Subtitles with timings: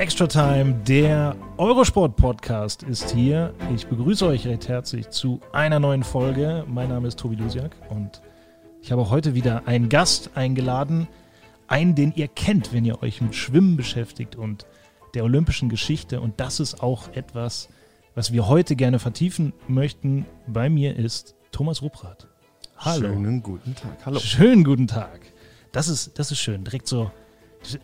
[0.00, 3.52] Extra Time, der Eurosport-Podcast ist hier.
[3.74, 6.64] Ich begrüße euch recht herzlich zu einer neuen Folge.
[6.66, 8.22] Mein Name ist Tobi Lusiak und
[8.80, 11.06] ich habe heute wieder einen Gast eingeladen.
[11.68, 14.64] Einen, den ihr kennt, wenn ihr euch mit Schwimmen beschäftigt und
[15.12, 16.22] der olympischen Geschichte.
[16.22, 17.68] Und das ist auch etwas,
[18.14, 20.24] was wir heute gerne vertiefen möchten.
[20.46, 22.26] Bei mir ist Thomas Rupprath.
[22.78, 23.08] Hallo.
[23.08, 24.06] Schönen guten Tag.
[24.06, 24.18] Hallo.
[24.18, 25.20] Schönen guten Tag.
[25.72, 26.64] Das ist, das ist schön.
[26.64, 27.10] Direkt so,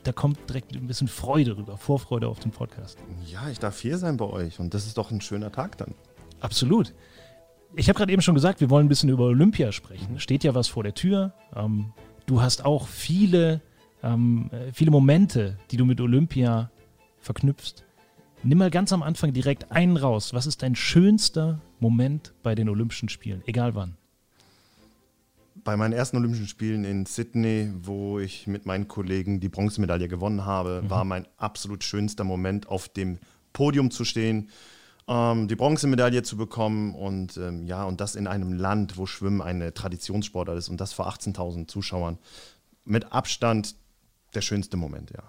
[0.04, 2.98] da kommt direkt ein bisschen Freude rüber, Vorfreude auf den Podcast.
[3.26, 5.94] Ja, ich darf hier sein bei euch und das ist doch ein schöner Tag dann.
[6.40, 6.94] Absolut.
[7.74, 10.14] Ich habe gerade eben schon gesagt, wir wollen ein bisschen über Olympia sprechen.
[10.14, 11.34] Da steht ja was vor der Tür.
[11.54, 11.92] Ähm,
[12.26, 13.60] du hast auch viele,
[14.02, 16.70] ähm, äh, viele Momente, die du mit Olympia
[17.20, 17.84] verknüpfst.
[18.42, 20.32] Nimm mal ganz am Anfang direkt einen raus.
[20.32, 23.96] Was ist dein schönster Moment bei den Olympischen Spielen, egal wann?
[25.66, 30.44] Bei meinen ersten Olympischen Spielen in Sydney, wo ich mit meinen Kollegen die Bronzemedaille gewonnen
[30.44, 33.18] habe, war mein absolut schönster Moment, auf dem
[33.52, 34.48] Podium zu stehen,
[35.08, 39.42] ähm, die Bronzemedaille zu bekommen und ähm, ja, und das in einem Land, wo Schwimmen
[39.42, 42.18] eine Traditionssportart ist und das vor 18.000 Zuschauern.
[42.84, 43.74] Mit Abstand
[44.36, 45.24] der schönste Moment, ja.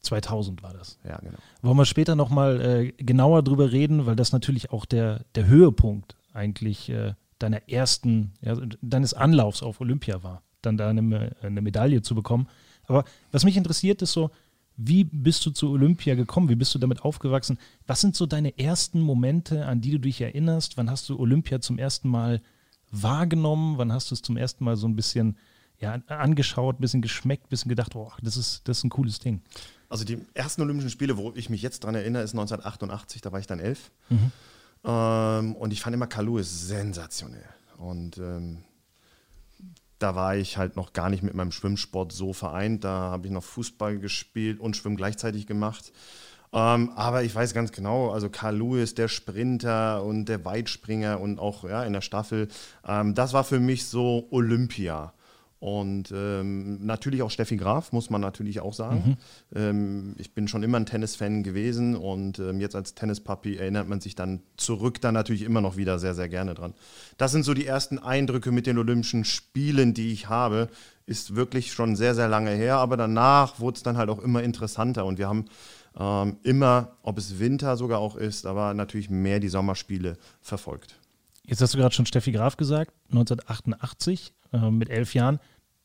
[0.00, 0.98] 2000 war das.
[1.04, 1.36] Ja, genau.
[1.60, 6.16] Wollen wir später nochmal äh, genauer drüber reden, weil das natürlich auch der, der Höhepunkt
[6.32, 12.02] eigentlich äh, deiner ersten, ja, deines Anlaufs auf Olympia war, dann da eine, eine Medaille
[12.02, 12.48] zu bekommen.
[12.86, 14.30] Aber was mich interessiert, ist so,
[14.76, 16.48] wie bist du zu Olympia gekommen?
[16.48, 17.58] Wie bist du damit aufgewachsen?
[17.86, 20.76] Was sind so deine ersten Momente, an die du dich erinnerst?
[20.76, 22.40] Wann hast du Olympia zum ersten Mal
[22.92, 23.76] wahrgenommen?
[23.76, 25.36] Wann hast du es zum ersten Mal so ein bisschen
[25.80, 29.18] ja, angeschaut, ein bisschen geschmeckt, ein bisschen gedacht, oh, das ist, das ist ein cooles
[29.18, 29.42] Ding?
[29.88, 33.40] Also die ersten Olympischen Spiele, wo ich mich jetzt dran erinnere, ist 1988, da war
[33.40, 33.90] ich dann elf.
[34.84, 37.48] Ähm, und ich fand immer Kalu ist sensationell.
[37.76, 38.64] Und ähm,
[39.98, 42.84] da war ich halt noch gar nicht mit meinem Schwimmsport so vereint.
[42.84, 45.92] Da habe ich noch Fußball gespielt und Schwimmen gleichzeitig gemacht.
[46.52, 51.38] Ähm, aber ich weiß ganz genau, also Carl Lewis, der Sprinter und der Weitspringer und
[51.38, 52.48] auch ja, in der Staffel,
[52.86, 55.12] ähm, das war für mich so Olympia.
[55.60, 59.16] Und ähm, natürlich auch Steffi Graf, muss man natürlich auch sagen.
[59.54, 64.00] Ähm, ich bin schon immer ein Tennisfan gewesen und ähm, jetzt als Tennispapi erinnert man
[64.00, 66.74] sich dann zurück dann natürlich immer noch wieder sehr, sehr gerne dran.
[67.16, 70.68] Das sind so die ersten Eindrücke mit den Olympischen Spielen, die ich habe.
[71.06, 74.42] Ist wirklich schon sehr, sehr lange her, aber danach wurde es dann halt auch immer
[74.42, 75.46] interessanter und wir haben
[75.98, 81.00] ähm, immer, ob es Winter sogar auch ist, aber natürlich mehr die Sommerspiele verfolgt.
[81.44, 85.38] Jetzt hast du gerade schon Steffi Graf gesagt, 1988 äh, mit elf Jahren.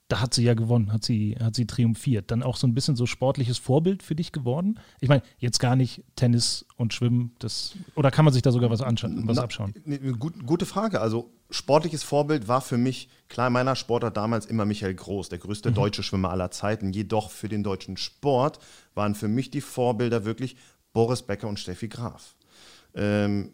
[0.09, 2.29] Da hat sie ja gewonnen, hat sie, hat sie triumphiert.
[2.29, 4.79] Dann auch so ein bisschen so sportliches Vorbild für dich geworden?
[4.99, 8.69] Ich meine, jetzt gar nicht Tennis und Schwimmen, das, oder kann man sich da sogar
[8.69, 9.73] was, anschauen, was Na, abschauen?
[9.85, 10.99] ne, Gut, gute Frage.
[10.99, 15.39] Also sportliches Vorbild war für mich, klar in meiner Sportart damals immer Michael Groß, der
[15.39, 16.91] größte deutsche Schwimmer aller Zeiten.
[16.91, 18.59] Jedoch für den deutschen Sport
[18.93, 20.57] waren für mich die Vorbilder wirklich
[20.91, 22.35] Boris Becker und Steffi Graf.
[22.93, 23.53] Ähm,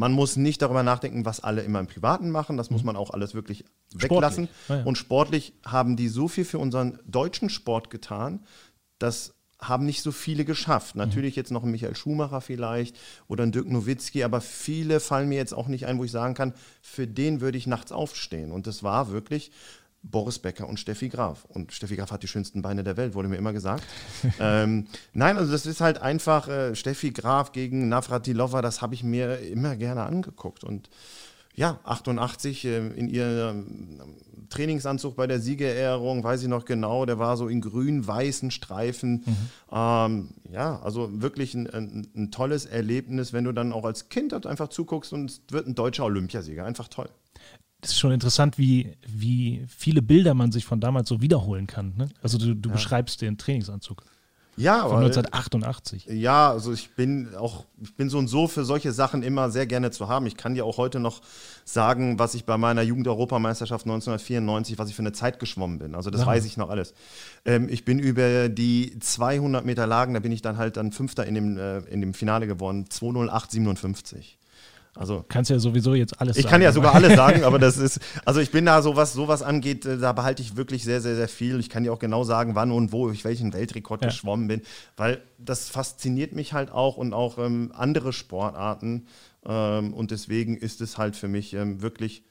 [0.00, 2.56] man muss nicht darüber nachdenken, was alle immer im Privaten machen.
[2.56, 4.48] Das muss man auch alles wirklich weglassen.
[4.68, 4.82] Ah, ja.
[4.84, 8.40] Und sportlich haben die so viel für unseren deutschen Sport getan,
[8.98, 10.96] das haben nicht so viele geschafft.
[10.96, 12.96] Natürlich jetzt noch ein Michael Schumacher vielleicht
[13.28, 16.32] oder ein Dirk Nowitzki, aber viele fallen mir jetzt auch nicht ein, wo ich sagen
[16.32, 18.52] kann, für den würde ich nachts aufstehen.
[18.52, 19.52] Und das war wirklich
[20.02, 21.44] Boris Becker und Steffi Graf.
[21.48, 23.84] Und Steffi Graf hat die schönsten Beine der Welt, wurde mir immer gesagt.
[24.40, 29.02] ähm, nein, also das ist halt einfach äh, Steffi Graf gegen Navratilova, das habe ich
[29.02, 30.64] mir immer gerne angeguckt.
[30.64, 30.88] Und
[31.54, 34.00] ja, 88 äh, in ihrem
[34.48, 39.24] Trainingsanzug bei der Siegerehrung, weiß ich noch genau, der war so in grün-weißen Streifen.
[39.70, 44.32] Ähm, ja, also wirklich ein, ein, ein tolles Erlebnis, wenn du dann auch als Kind
[44.32, 46.64] halt einfach zuguckst und es wird ein deutscher Olympiasieger.
[46.64, 47.08] Einfach toll.
[47.80, 51.94] Das ist schon interessant, wie, wie viele Bilder man sich von damals so wiederholen kann.
[51.96, 52.08] Ne?
[52.22, 54.04] Also du, du beschreibst den Trainingsanzug
[54.56, 56.06] Ja, von aber 1988.
[56.10, 59.66] Ja, also ich bin auch, ich bin so und so für solche Sachen immer sehr
[59.66, 60.26] gerne zu haben.
[60.26, 61.22] Ich kann dir auch heute noch
[61.64, 65.94] sagen, was ich bei meiner Jugend-Europameisterschaft 1994, was ich für eine Zeit geschwommen bin.
[65.94, 66.32] Also das mal.
[66.32, 66.92] weiß ich noch alles.
[67.46, 71.24] Ähm, ich bin über die 200 Meter Lagen, da bin ich dann halt dann Fünfter
[71.24, 74.39] in dem, äh, in dem Finale geworden, 208,57.
[74.94, 76.48] Also kannst ja sowieso jetzt alles ich sagen.
[76.48, 79.12] Ich kann ja sogar alles sagen, aber das ist, also ich bin da so was
[79.12, 81.60] sowas angeht, äh, da behalte ich wirklich sehr, sehr, sehr viel.
[81.60, 84.08] Ich kann dir auch genau sagen, wann und wo ich welchen Weltrekord ja.
[84.08, 84.62] geschwommen bin,
[84.96, 89.06] weil das fasziniert mich halt auch und auch ähm, andere Sportarten.
[89.46, 92.24] Ähm, und deswegen ist es halt für mich ähm, wirklich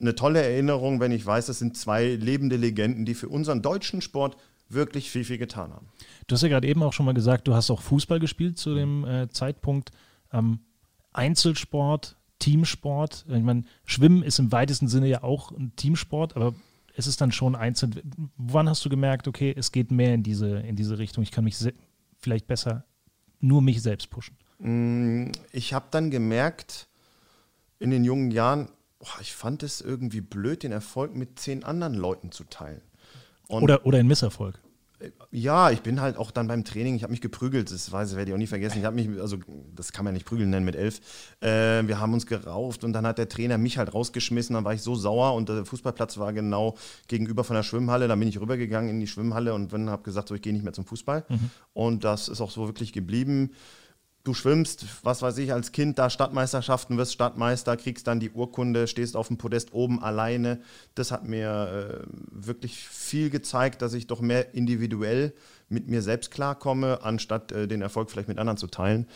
[0.00, 4.00] eine tolle Erinnerung, wenn ich weiß, das sind zwei lebende Legenden, die für unseren deutschen
[4.00, 4.36] Sport
[4.68, 5.86] wirklich viel, viel getan haben.
[6.26, 8.74] Du hast ja gerade eben auch schon mal gesagt, du hast auch Fußball gespielt zu
[8.74, 9.90] dem äh, Zeitpunkt.
[10.32, 10.60] Ähm,
[11.14, 13.24] Einzelsport, Teamsport.
[13.28, 16.54] Ich meine, Schwimmen ist im weitesten Sinne ja auch ein Teamsport, aber
[16.94, 18.30] es ist dann schon einzeln.
[18.36, 21.44] Wann hast du gemerkt, okay, es geht mehr in diese, in diese Richtung, ich kann
[21.44, 21.56] mich
[22.18, 22.84] vielleicht besser
[23.40, 24.36] nur mich selbst pushen?
[24.58, 26.88] Mm, ich habe dann gemerkt,
[27.78, 28.68] in den jungen Jahren,
[28.98, 32.82] boah, ich fand es irgendwie blöd, den Erfolg mit zehn anderen Leuten zu teilen.
[33.48, 34.60] Und oder, oder ein Misserfolg.
[35.30, 38.30] Ja, ich bin halt auch dann beim Training, ich habe mich geprügelt, das weiß, werde
[38.30, 38.78] ich auch nie vergessen.
[38.78, 39.38] Ich habe mich, also
[39.74, 41.00] das kann man nicht prügeln nennen mit elf.
[41.40, 44.54] Äh, wir haben uns gerauft und dann hat der Trainer mich halt rausgeschmissen.
[44.54, 46.76] Dann war ich so sauer und der Fußballplatz war genau
[47.08, 48.08] gegenüber von der Schwimmhalle.
[48.08, 50.72] Dann bin ich rübergegangen in die Schwimmhalle und habe gesagt, so ich gehe nicht mehr
[50.72, 51.24] zum Fußball.
[51.28, 51.50] Mhm.
[51.72, 53.50] Und das ist auch so wirklich geblieben
[54.24, 58.88] du schwimmst, was weiß ich, als Kind da Stadtmeisterschaften, wirst Stadtmeister, kriegst dann die Urkunde,
[58.88, 60.60] stehst auf dem Podest oben alleine.
[60.94, 65.34] Das hat mir äh, wirklich viel gezeigt, dass ich doch mehr individuell
[65.68, 69.06] mit mir selbst klarkomme, anstatt äh, den Erfolg vielleicht mit anderen zu teilen.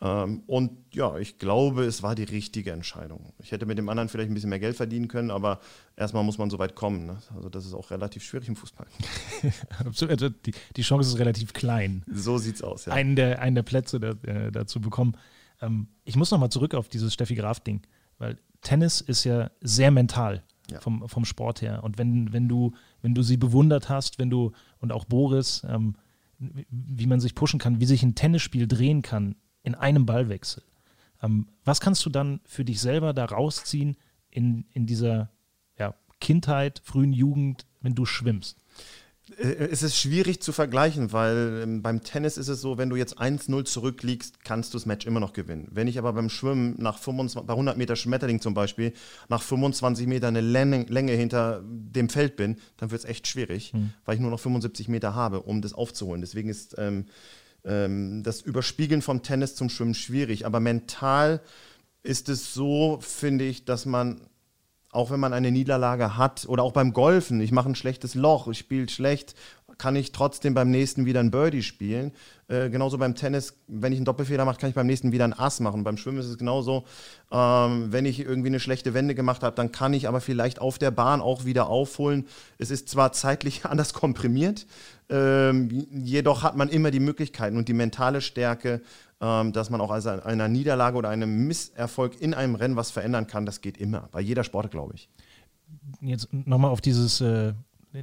[0.00, 3.32] Ähm, und ja, ich glaube, es war die richtige Entscheidung.
[3.40, 5.60] Ich hätte mit dem anderen vielleicht ein bisschen mehr Geld verdienen können, aber
[5.96, 7.06] erstmal muss man so weit kommen.
[7.06, 7.18] Ne?
[7.34, 8.86] Also das ist auch relativ schwierig im Fußball.
[9.84, 12.04] also die, die Chance ist relativ klein.
[12.06, 12.92] So sieht's aus, ja.
[12.92, 15.16] Einen der, einen der Plätze da, äh, dazu bekommen.
[15.60, 17.82] Ähm, ich muss nochmal zurück auf dieses Steffi Graf-Ding,
[18.18, 20.44] weil Tennis ist ja sehr mental.
[20.70, 20.80] Ja.
[20.80, 21.82] Vom, vom Sport her.
[21.82, 25.94] Und wenn, wenn, du, wenn du sie bewundert hast, wenn du, und auch Boris, ähm,
[26.38, 29.34] wie man sich pushen kann, wie sich ein Tennisspiel drehen kann,
[29.68, 30.62] in einem Ballwechsel.
[31.22, 33.96] Ähm, was kannst du dann für dich selber da rausziehen
[34.30, 35.30] in, in dieser
[35.78, 38.56] ja, Kindheit, frühen Jugend, wenn du schwimmst?
[39.36, 42.96] Äh, es ist schwierig zu vergleichen, weil ähm, beim Tennis ist es so, wenn du
[42.96, 45.68] jetzt 1-0 zurückliegst, kannst du das Match immer noch gewinnen.
[45.70, 48.94] Wenn ich aber beim Schwimmen nach 25, bei 100 Meter Schmetterling zum Beispiel,
[49.28, 53.74] nach 25 Meter eine Länge, Länge hinter dem Feld bin, dann wird es echt schwierig,
[53.74, 53.92] mhm.
[54.06, 56.22] weil ich nur noch 75 Meter habe, um das aufzuholen.
[56.22, 57.06] Deswegen ist ähm, ähm,
[57.62, 60.46] das Überspiegeln vom Tennis zum Schwimmen schwierig.
[60.46, 61.40] Aber mental
[62.02, 64.20] ist es so, finde ich, dass man,
[64.90, 68.48] auch wenn man eine Niederlage hat, oder auch beim Golfen, ich mache ein schlechtes Loch,
[68.48, 69.34] ich spiele schlecht,
[69.78, 72.12] kann ich trotzdem beim nächsten wieder ein Birdie spielen.
[72.48, 75.32] Äh, genauso beim Tennis, wenn ich einen Doppelfehler mache, kann ich beim nächsten wieder ein
[75.32, 75.84] Ass machen.
[75.84, 76.84] Beim Schwimmen ist es genauso.
[77.30, 80.78] Ähm, wenn ich irgendwie eine schlechte Wende gemacht habe, dann kann ich aber vielleicht auf
[80.78, 82.26] der Bahn auch wieder aufholen.
[82.58, 84.66] Es ist zwar zeitlich anders komprimiert,
[85.10, 88.82] ähm, jedoch hat man immer die Möglichkeiten und die mentale Stärke,
[89.20, 93.26] ähm, dass man auch als einer Niederlage oder einem Misserfolg in einem Rennen was verändern
[93.26, 93.46] kann.
[93.46, 95.08] Das geht immer, bei jeder Sport, glaube ich.
[96.00, 97.54] Jetzt nochmal auf dieses, äh,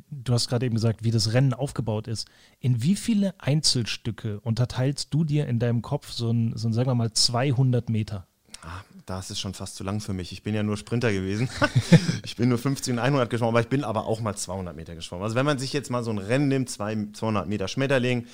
[0.10, 2.28] du hast gerade eben gesagt, wie das Rennen aufgebaut ist.
[2.60, 6.90] In wie viele Einzelstücke unterteilst du dir in deinem Kopf so ein, so ein sagen
[6.90, 8.28] wir mal, 200 Meter?
[8.62, 10.32] Ah, da ist schon fast zu lang für mich.
[10.32, 11.50] Ich bin ja nur Sprinter gewesen.
[12.24, 14.96] ich bin nur 50 und 100 geschwommen, aber ich bin aber auch mal 200 Meter
[14.96, 15.24] geschwommen.
[15.24, 18.26] Also wenn man sich jetzt mal so ein Rennen nimmt, 200 Meter Schmetterling,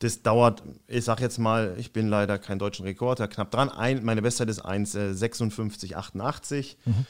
[0.00, 3.70] das dauert, ich sag jetzt mal, ich bin leider kein deutschen Rekorder, knapp dran.
[3.70, 6.76] Ein, meine Bestzeit ist 1,56,88.
[6.84, 7.06] Mhm.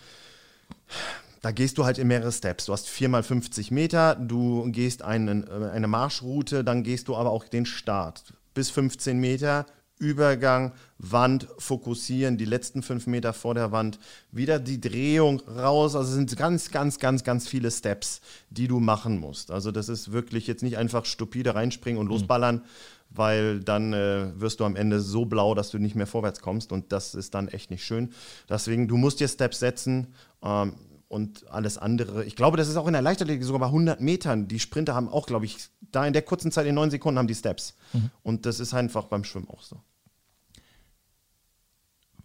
[1.43, 2.67] Da gehst du halt in mehrere Steps.
[2.67, 7.17] Du hast 4 mal 50 Meter, du gehst einen, äh, eine Marschroute, dann gehst du
[7.17, 8.25] aber auch den Start.
[8.55, 9.67] Bis 15 Meter
[9.99, 13.99] Übergang, Wand, fokussieren, die letzten fünf Meter vor der Wand,
[14.31, 15.96] wieder die Drehung raus.
[15.96, 18.20] Also es sind ganz, ganz, ganz, ganz viele Steps,
[18.51, 19.51] die du machen musst.
[19.51, 22.13] Also das ist wirklich jetzt nicht einfach stupide reinspringen und mhm.
[22.13, 22.63] losballern, mhm.
[23.10, 26.72] weil dann äh, wirst du am Ende so blau, dass du nicht mehr vorwärts kommst
[26.72, 28.10] und das ist dann echt nicht schön.
[28.51, 30.08] Deswegen, du musst dir Steps setzen.
[30.43, 30.75] Ähm,
[31.08, 32.25] und alles andere.
[32.25, 34.48] Ich glaube, das ist auch in der Leichtathletik sogar bei 100 Metern.
[34.48, 35.58] Die Sprinter haben auch, glaube ich,
[35.93, 37.77] da in der kurzen Zeit in neun Sekunden haben die Steps.
[37.93, 38.10] Mhm.
[38.22, 39.81] Und das ist einfach beim Schwimmen auch so.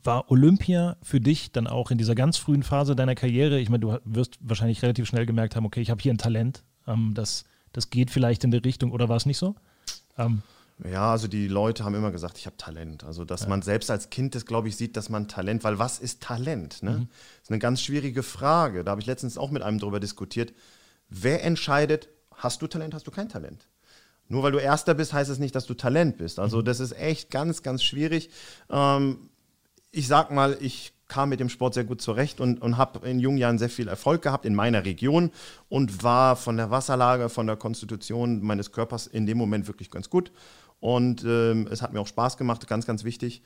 [0.03, 3.59] War Olympia für dich dann auch in dieser ganz frühen Phase deiner Karriere?
[3.59, 6.63] Ich meine, du wirst wahrscheinlich relativ schnell gemerkt haben, okay, ich habe hier ein Talent,
[6.87, 9.55] ähm, das, das geht vielleicht in die Richtung, oder war es nicht so?
[10.17, 10.41] Ähm,
[10.89, 13.03] ja, also die Leute haben immer gesagt, ich habe Talent.
[13.03, 13.49] Also, dass ja.
[13.49, 16.81] man selbst als Kind das, glaube ich, sieht, dass man Talent, weil was ist Talent?
[16.81, 16.91] Ne?
[16.91, 17.07] Mhm.
[17.07, 18.83] Das ist eine ganz schwierige Frage.
[18.83, 20.53] Da habe ich letztens auch mit einem darüber diskutiert.
[21.09, 23.67] Wer entscheidet, hast du Talent, hast du kein Talent?
[24.27, 26.39] Nur weil du Erster bist, heißt es nicht, dass du Talent bist.
[26.39, 26.65] Also, mhm.
[26.65, 28.31] das ist echt ganz, ganz schwierig.
[28.69, 29.29] Ähm,
[29.91, 33.19] ich sag mal, ich kam mit dem Sport sehr gut zurecht und, und habe in
[33.19, 35.29] jungen Jahren sehr viel Erfolg gehabt in meiner Region
[35.67, 40.09] und war von der Wasserlage, von der Konstitution meines Körpers in dem Moment wirklich ganz
[40.09, 40.31] gut.
[40.81, 43.43] Und ähm, es hat mir auch Spaß gemacht, ganz, ganz wichtig.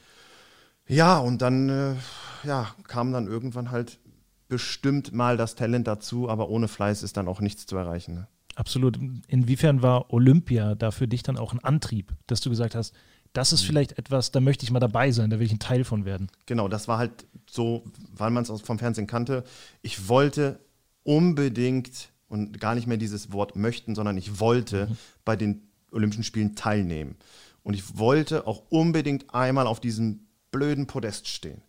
[0.87, 1.95] Ja, und dann äh,
[2.43, 3.99] ja, kam dann irgendwann halt
[4.47, 8.15] bestimmt mal das Talent dazu, aber ohne Fleiß ist dann auch nichts zu erreichen.
[8.15, 8.27] Ne?
[8.55, 8.97] Absolut.
[9.27, 12.93] Inwiefern war Olympia da für dich dann auch ein Antrieb, dass du gesagt hast,
[13.33, 13.67] das ist mhm.
[13.67, 16.27] vielleicht etwas, da möchte ich mal dabei sein, da will ich ein Teil von werden.
[16.45, 19.43] Genau, das war halt so, weil man es vom Fernsehen kannte.
[19.81, 20.59] Ich wollte
[21.03, 24.97] unbedingt und gar nicht mehr dieses Wort möchten, sondern ich wollte mhm.
[25.25, 27.15] bei den Olympischen Spielen teilnehmen.
[27.63, 31.61] Und ich wollte auch unbedingt einmal auf diesem blöden Podest stehen.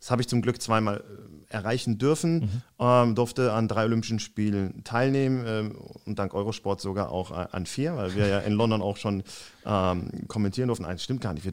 [0.00, 2.62] Das habe ich zum Glück zweimal äh, erreichen dürfen, mhm.
[2.78, 7.66] ähm, durfte an drei Olympischen Spielen teilnehmen ähm, und dank Eurosport sogar auch äh, an
[7.66, 9.22] vier, weil wir ja in London auch schon
[9.64, 10.84] ähm, kommentieren durften.
[10.84, 11.44] Nein, stimmt gar nicht.
[11.44, 11.52] Wir,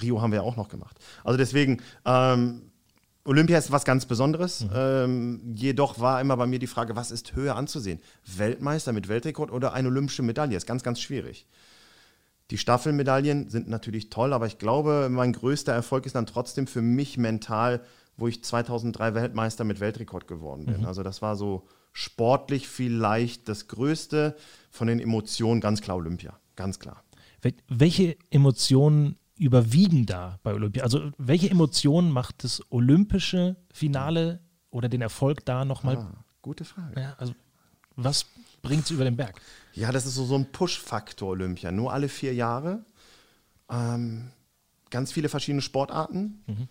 [0.00, 0.98] Rio haben wir ja auch noch gemacht.
[1.22, 2.62] Also deswegen, ähm,
[3.24, 4.64] Olympia ist was ganz Besonderes.
[4.64, 4.70] Mhm.
[4.74, 8.00] Ähm, jedoch war immer bei mir die Frage, was ist höher anzusehen?
[8.26, 10.56] Weltmeister mit Weltrekord oder eine olympische Medaille?
[10.56, 11.46] Ist ganz, ganz schwierig.
[12.50, 16.82] Die Staffelmedaillen sind natürlich toll, aber ich glaube, mein größter Erfolg ist dann trotzdem für
[16.82, 17.80] mich mental,
[18.18, 20.80] wo ich 2003 Weltmeister mit Weltrekord geworden bin.
[20.80, 20.86] Mhm.
[20.86, 24.36] Also das war so sportlich vielleicht das Größte
[24.70, 27.02] von den Emotionen, ganz klar Olympia, ganz klar.
[27.68, 30.82] Welche Emotionen überwiegen da bei Olympia?
[30.82, 35.96] Also welche Emotionen macht das olympische Finale oder den Erfolg da nochmal?
[35.96, 37.00] Ah, gute Frage.
[37.00, 37.34] Ja, also
[37.96, 38.26] was
[38.62, 39.40] bringt es über den Berg?
[39.72, 41.70] Ja, das ist so, so ein Push-Faktor Olympia.
[41.70, 42.84] Nur alle vier Jahre.
[43.70, 44.30] Ähm,
[44.90, 46.42] ganz viele verschiedene Sportarten.
[46.46, 46.68] Mhm.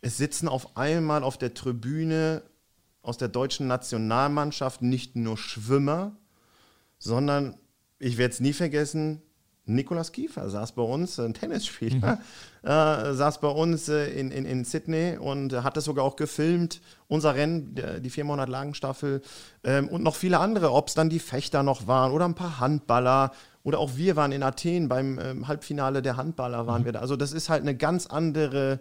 [0.00, 2.42] Es sitzen auf einmal auf der Tribüne
[3.02, 6.16] aus der deutschen Nationalmannschaft nicht nur Schwimmer,
[6.98, 7.56] sondern
[7.98, 9.22] ich werde es nie vergessen,
[9.66, 12.18] Nikolas Kiefer saß bei uns, ein Tennisspieler,
[12.62, 12.68] mhm.
[12.68, 16.80] äh, saß bei uns äh, in, in, in Sydney und hat das sogar auch gefilmt.
[17.08, 19.22] Unser Rennen, der, die 400 Lagenstaffel
[19.64, 22.60] ähm, und noch viele andere, ob es dann die Fechter noch waren oder ein paar
[22.60, 23.32] Handballer
[23.64, 26.86] oder auch wir waren in Athen beim ähm, Halbfinale der Handballer waren mhm.
[26.86, 27.00] wir da.
[27.00, 28.80] Also das ist halt eine ganz andere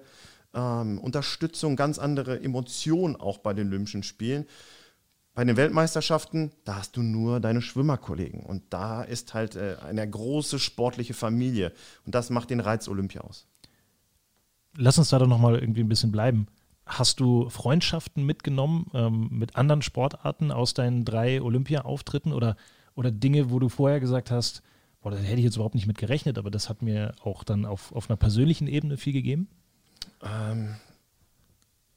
[0.53, 4.45] ähm, Unterstützung, ganz andere Emotion auch bei den Olympischen Spielen.
[5.35, 8.39] Bei den Weltmeisterschaften, da hast du nur deine Schwimmerkollegen.
[8.39, 11.73] Und da ist halt äh, eine große sportliche Familie.
[12.05, 13.45] Und das macht den Reiz Olympia aus.
[14.77, 16.47] Lass uns da doch nochmal irgendwie ein bisschen bleiben.
[16.85, 22.55] Hast du Freundschaften mitgenommen ähm, mit anderen Sportarten aus deinen drei Olympia-Auftritten oder,
[22.95, 24.61] oder Dinge, wo du vorher gesagt hast,
[25.01, 27.65] boah, da hätte ich jetzt überhaupt nicht mit gerechnet, aber das hat mir auch dann
[27.65, 29.49] auf, auf einer persönlichen Ebene viel gegeben?
[30.23, 30.75] Ähm,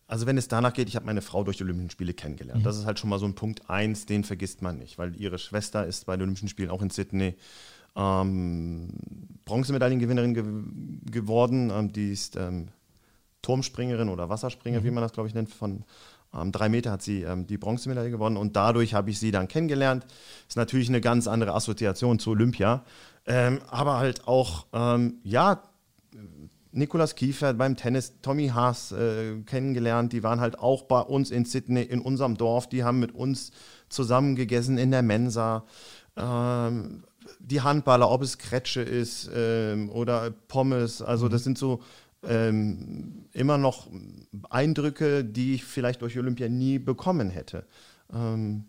[0.09, 2.61] also wenn es danach geht, ich habe meine Frau durch die Olympischen Spiele kennengelernt.
[2.61, 2.65] Mhm.
[2.65, 5.39] Das ist halt schon mal so ein Punkt eins, den vergisst man nicht, weil ihre
[5.39, 7.37] Schwester ist bei den Olympischen Spielen auch in Sydney
[7.95, 8.89] ähm,
[9.45, 11.71] Bronzemedaillengewinnerin ge geworden.
[11.71, 12.69] Ähm, die ist ähm,
[13.43, 14.85] Turmspringerin oder Wasserspringer, mhm.
[14.85, 15.51] wie man das glaube ich nennt.
[15.51, 15.85] Von
[16.33, 19.47] ähm, drei Meter hat sie ähm, die Bronzemedaille gewonnen und dadurch habe ich sie dann
[19.47, 20.07] kennengelernt.
[20.49, 22.83] Ist natürlich eine ganz andere Assoziation zu Olympia,
[23.27, 24.65] ähm, aber halt auch
[25.23, 25.63] ja
[26.79, 30.13] Nikolas Kiefer beim Tennis, Tommy Haas äh, kennengelernt.
[30.13, 32.69] Die waren halt auch bei uns in Sydney, in unserem Dorf.
[32.69, 33.51] Die haben mit uns
[33.89, 35.65] zusammen gegessen in der Mensa.
[36.17, 37.05] Ähm,
[37.41, 41.81] die Handballer, ob es Kretsche ist ähm, oder Pommes, also das sind so
[42.27, 43.89] ähm, immer noch
[44.51, 47.67] Eindrücke, die ich vielleicht durch Olympia nie bekommen hätte.
[48.13, 48.65] Ähm,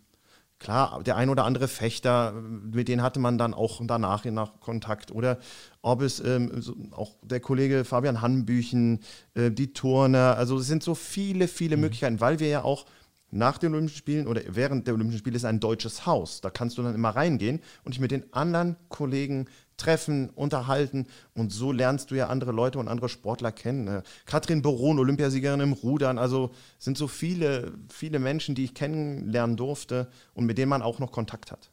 [0.60, 5.10] Klar, der ein oder andere Fechter, mit denen hatte man dann auch danach nach Kontakt.
[5.10, 5.40] Oder
[5.82, 9.00] ob es ähm, so, auch der Kollege Fabian Hannbüchen,
[9.36, 11.84] äh, die Turner, also es sind so viele, viele mhm.
[11.84, 12.86] Möglichkeiten, weil wir ja auch
[13.32, 16.42] nach den Olympischen Spielen oder während der Olympischen Spiele ist ein deutsches Haus.
[16.42, 19.46] Da kannst du dann immer reingehen und dich mit den anderen Kollegen
[19.80, 23.86] treffen, unterhalten und so lernst du ja andere Leute und andere Sportler kennen.
[23.86, 24.04] Ne?
[24.26, 30.10] Katrin Boron, Olympiasiegerin im Rudern, also sind so viele, viele Menschen, die ich kennenlernen durfte
[30.34, 31.72] und mit denen man auch noch Kontakt hat.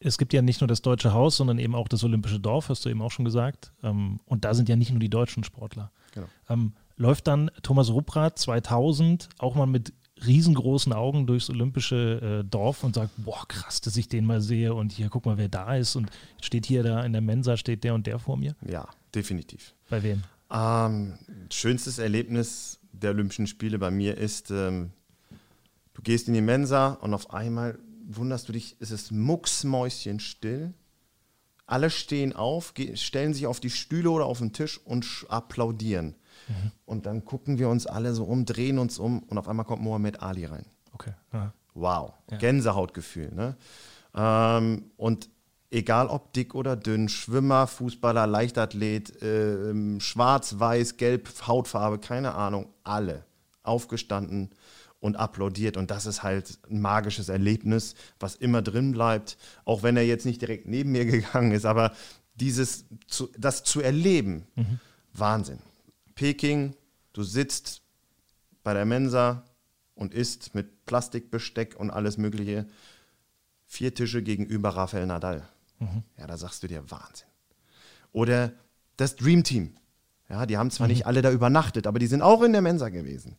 [0.00, 2.84] Es gibt ja nicht nur das Deutsche Haus, sondern eben auch das Olympische Dorf, hast
[2.84, 3.72] du eben auch schon gesagt.
[3.82, 5.90] Ähm, und da sind ja nicht nur die deutschen Sportler.
[6.14, 6.26] Genau.
[6.48, 9.92] Ähm, läuft dann Thomas Rupprath 2000 auch mal mit
[10.26, 14.74] riesengroßen Augen durchs olympische äh, Dorf und sagt, boah, krass, dass ich den mal sehe
[14.74, 16.10] und hier, guck mal, wer da ist und
[16.40, 18.54] steht hier da in der Mensa, steht der und der vor mir?
[18.66, 19.74] Ja, definitiv.
[19.88, 20.22] Bei wem?
[20.50, 21.14] Ähm,
[21.50, 24.90] schönstes Erlebnis der Olympischen Spiele bei mir ist, ähm,
[25.94, 30.72] du gehst in die Mensa und auf einmal wunderst du dich, es ist mucksmäuschenstill.
[31.66, 36.14] Alle stehen auf, stellen sich auf die Stühle oder auf den Tisch und applaudieren.
[36.48, 36.72] Mhm.
[36.84, 39.82] Und dann gucken wir uns alle so um, drehen uns um und auf einmal kommt
[39.82, 40.66] Mohammed Ali rein.
[40.92, 41.12] Okay.
[41.32, 41.52] Aha.
[41.74, 42.38] Wow, ja.
[42.38, 43.32] Gänsehautgefühl.
[43.34, 43.56] Ne?
[44.14, 45.28] Ähm, und
[45.70, 52.66] egal ob dick oder dünn, Schwimmer, Fußballer, Leichtathlet, äh, schwarz, weiß, gelb, Hautfarbe, keine Ahnung,
[52.82, 53.24] alle
[53.62, 54.50] aufgestanden
[54.98, 55.76] und applaudiert.
[55.76, 60.26] Und das ist halt ein magisches Erlebnis, was immer drin bleibt, auch wenn er jetzt
[60.26, 61.92] nicht direkt neben mir gegangen ist, aber
[62.34, 64.80] dieses, zu, das zu erleben, mhm.
[65.12, 65.58] Wahnsinn
[66.18, 66.74] Peking,
[67.12, 67.80] du sitzt
[68.64, 69.44] bei der Mensa
[69.94, 72.66] und isst mit Plastikbesteck und alles Mögliche
[73.68, 75.48] vier Tische gegenüber Rafael Nadal.
[75.78, 76.02] Mhm.
[76.18, 77.28] Ja, da sagst du dir Wahnsinn.
[78.10, 78.50] Oder
[78.96, 79.76] das Dream Team.
[80.28, 80.94] Ja, die haben zwar mhm.
[80.94, 83.36] nicht alle da übernachtet, aber die sind auch in der Mensa gewesen.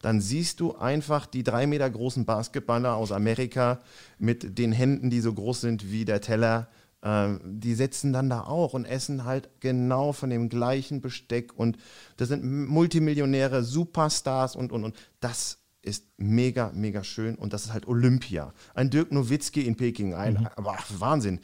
[0.00, 3.78] Dann siehst du einfach die drei Meter großen Basketballer aus Amerika
[4.18, 6.68] mit den Händen, die so groß sind wie der Teller.
[7.02, 11.52] Ähm, die sitzen dann da auch und essen halt genau von dem gleichen Besteck.
[11.56, 11.76] Und
[12.16, 14.96] das sind Multimillionäre, Superstars und, und, und.
[15.20, 17.34] Das ist mega, mega schön.
[17.34, 18.52] Und das ist halt Olympia.
[18.74, 20.48] Ein Dirk Nowitzki in Peking, ein mhm.
[20.56, 21.40] aber, Wahnsinn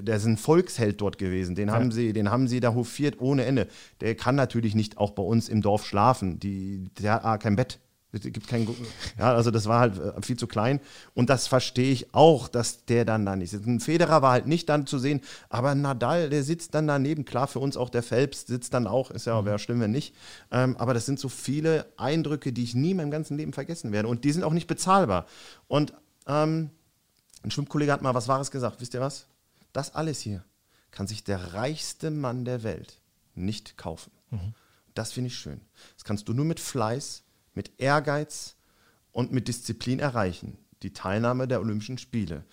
[0.00, 1.54] der ist ein Volksheld dort gewesen.
[1.54, 1.74] Den, ja.
[1.74, 3.68] haben sie, den haben sie da hofiert ohne Ende.
[4.00, 6.38] Der kann natürlich nicht auch bei uns im Dorf schlafen.
[6.40, 7.80] Die, der hat ah, kein Bett.
[8.14, 8.68] Es gibt kein,
[9.18, 10.80] ja, also das war halt äh, viel zu klein.
[11.14, 13.66] Und das verstehe ich auch, dass der dann da nicht sitzt.
[13.66, 17.24] Ein Federer war halt nicht dann zu sehen, aber Nadal, der sitzt dann daneben.
[17.24, 19.46] Klar, für uns auch der Phelps sitzt dann auch, ist ja, mhm.
[19.46, 20.14] wäre schlimm, wenn nicht.
[20.50, 23.92] Ähm, aber das sind so viele Eindrücke, die ich nie in meinem ganzen Leben vergessen
[23.92, 24.08] werde.
[24.08, 25.26] Und die sind auch nicht bezahlbar.
[25.68, 25.92] Und
[26.26, 26.70] ähm,
[27.42, 28.80] ein Schwimmkollege hat mal was Wahres gesagt.
[28.80, 29.26] Wisst ihr was?
[29.72, 30.44] Das alles hier
[30.90, 33.00] kann sich der reichste Mann der Welt
[33.34, 34.12] nicht kaufen.
[34.30, 34.54] Mhm.
[34.94, 35.60] Das finde ich schön.
[35.94, 37.23] Das kannst du nur mit Fleiß,
[37.54, 38.56] mit Ehrgeiz
[39.12, 40.58] und mit Disziplin erreichen.
[40.82, 42.44] Die Teilnahme der Olympischen Spiele.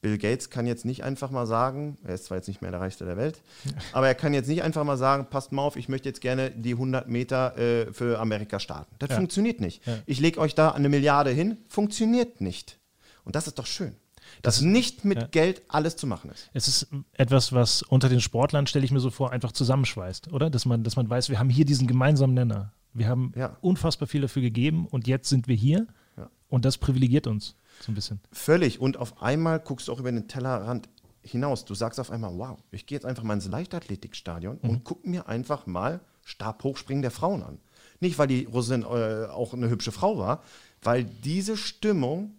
[0.00, 2.80] Bill Gates kann jetzt nicht einfach mal sagen, er ist zwar jetzt nicht mehr der
[2.80, 3.42] Reichste der Welt,
[3.92, 6.50] aber er kann jetzt nicht einfach mal sagen, passt mal auf, ich möchte jetzt gerne
[6.50, 8.94] die 100 Meter äh, für Amerika starten.
[8.98, 9.16] Das ja.
[9.16, 9.86] funktioniert nicht.
[9.86, 9.98] Ja.
[10.06, 12.78] Ich lege euch da eine Milliarde hin, funktioniert nicht.
[13.24, 13.96] Und das ist doch schön
[14.42, 15.26] dass das, nicht mit ja.
[15.28, 16.50] Geld alles zu machen ist.
[16.52, 20.50] Es ist etwas, was unter den Sportlern, stelle ich mir so vor, einfach zusammenschweißt, oder?
[20.50, 22.72] Dass man, dass man weiß, wir haben hier diesen gemeinsamen Nenner.
[22.96, 23.56] Wir haben ja.
[23.60, 25.86] unfassbar viel dafür gegeben und jetzt sind wir hier
[26.16, 26.30] ja.
[26.48, 28.20] und das privilegiert uns so ein bisschen.
[28.32, 28.80] Völlig.
[28.80, 30.88] Und auf einmal guckst du auch über den Tellerrand
[31.22, 31.64] hinaus.
[31.64, 34.70] Du sagst auf einmal, wow, ich gehe jetzt einfach mal ins Leichtathletikstadion mhm.
[34.70, 37.58] und guck mir einfach mal Stabhochspringen der Frauen an.
[38.00, 40.42] Nicht, weil die Rosin äh, auch eine hübsche Frau war,
[40.82, 42.34] weil diese Stimmung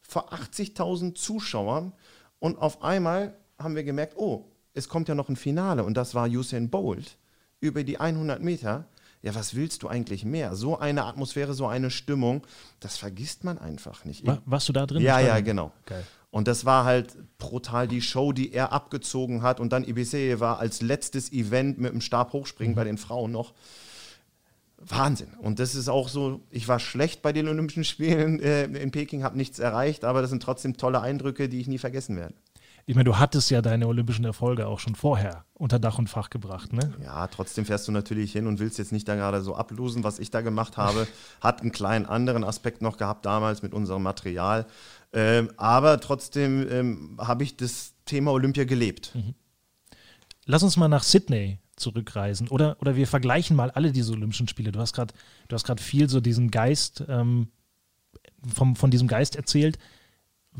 [0.00, 1.92] vor 80.000 Zuschauern
[2.38, 6.14] und auf einmal haben wir gemerkt, oh, es kommt ja noch ein Finale und das
[6.14, 7.18] war Usain Bolt
[7.60, 8.86] über die 100 Meter.
[9.22, 10.54] Ja, was willst du eigentlich mehr?
[10.54, 12.46] So eine Atmosphäre, so eine Stimmung,
[12.80, 14.26] das vergisst man einfach nicht.
[14.26, 15.02] War, warst du da drin?
[15.02, 15.72] Ja, ja, genau.
[15.86, 16.04] Geil.
[16.30, 19.60] Und das war halt brutal die Show, die er abgezogen hat.
[19.60, 22.76] Und dann Ibiseye war als letztes Event mit dem Stab hochspringen mhm.
[22.76, 23.54] bei den Frauen noch.
[24.76, 25.34] Wahnsinn.
[25.40, 29.24] Und das ist auch so, ich war schlecht bei den Olympischen Spielen äh, in Peking,
[29.24, 32.34] habe nichts erreicht, aber das sind trotzdem tolle Eindrücke, die ich nie vergessen werde.
[32.88, 36.30] Ich meine, du hattest ja deine olympischen Erfolge auch schon vorher unter Dach und Fach
[36.30, 36.94] gebracht, ne?
[37.04, 40.18] Ja, trotzdem fährst du natürlich hin und willst jetzt nicht da gerade so ablosen, was
[40.18, 41.06] ich da gemacht habe.
[41.42, 44.64] Hat einen kleinen anderen Aspekt noch gehabt damals mit unserem Material.
[45.12, 49.14] Ähm, aber trotzdem ähm, habe ich das Thema Olympia gelebt.
[49.14, 49.34] Mhm.
[50.46, 52.48] Lass uns mal nach Sydney zurückreisen.
[52.48, 54.72] Oder, oder wir vergleichen mal alle diese Olympischen Spiele.
[54.72, 57.48] Du hast gerade viel so diesen Geist, ähm,
[58.54, 59.78] vom, von diesem Geist erzählt.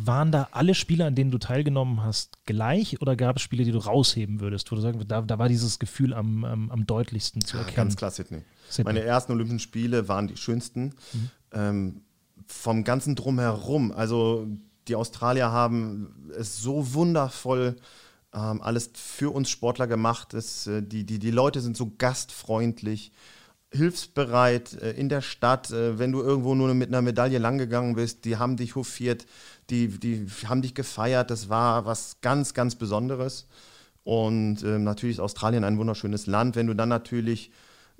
[0.00, 3.72] Waren da alle Spiele, an denen du teilgenommen hast, gleich oder gab es Spiele, die
[3.72, 7.42] du rausheben würdest, wo du sagst, da, da war dieses Gefühl am, am, am deutlichsten
[7.42, 7.76] zu erkennen?
[7.76, 8.42] Ganz klar, Sydney.
[8.68, 8.92] Sydney.
[8.92, 10.94] Meine ersten Olympischen Spiele waren die schönsten.
[11.12, 11.30] Mhm.
[11.52, 12.00] Ähm,
[12.46, 13.92] vom ganzen Drumherum.
[13.92, 14.46] Also
[14.86, 17.82] die Australier haben es so wundervoll äh,
[18.34, 20.34] ähm, alles für uns Sportler gemacht.
[20.34, 23.12] Es, äh, die, die, die Leute sind so gastfreundlich,
[23.72, 25.70] hilfsbereit äh, in der Stadt.
[25.70, 29.26] Äh, wenn du irgendwo nur mit einer Medaille langgegangen bist, die haben dich hofiert,
[29.70, 31.30] die, die haben dich gefeiert.
[31.30, 33.46] Das war was ganz, ganz Besonderes.
[34.04, 36.56] Und ähm, natürlich ist Australien ein wunderschönes Land.
[36.56, 37.50] Wenn du dann natürlich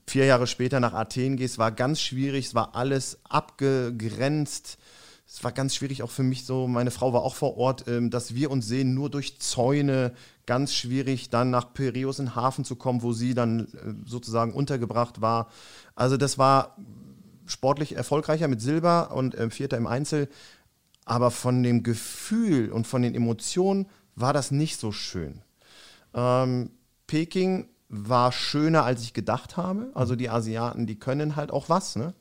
[0.07, 4.79] vier Jahre später nach Athen gehst, war ganz schwierig, es war alles abgegrenzt
[5.31, 8.09] es war ganz schwierig auch für mich so, meine Frau war auch vor Ort, ähm,
[8.09, 10.15] dass wir uns sehen nur durch Zäune,
[10.47, 13.67] ganz schwierig dann nach Piraeus in Hafen zu kommen, wo sie dann äh,
[14.07, 15.49] sozusagen untergebracht war.
[15.95, 16.77] Also das war
[17.45, 20.29] sportlich erfolgreicher mit Silber und äh, Vierter im Einzel,
[21.09, 25.43] aber von dem Gefühl und von den Emotionen war das nicht so schön.
[26.15, 26.71] Ähm,
[27.07, 29.91] Peking war schöner, als ich gedacht habe.
[29.95, 31.97] Also die Asiaten, die können halt auch was.
[31.97, 32.15] Ne?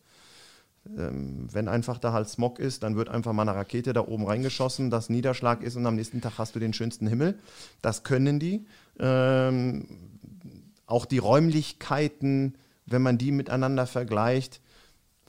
[0.98, 4.26] ähm, wenn einfach da halt Smog ist, dann wird einfach mal eine Rakete da oben
[4.26, 7.38] reingeschossen, dass Niederschlag ist und am nächsten Tag hast du den schönsten Himmel.
[7.82, 8.66] Das können die.
[9.00, 9.88] Ähm,
[10.86, 14.62] auch die Räumlichkeiten, wenn man die miteinander vergleicht,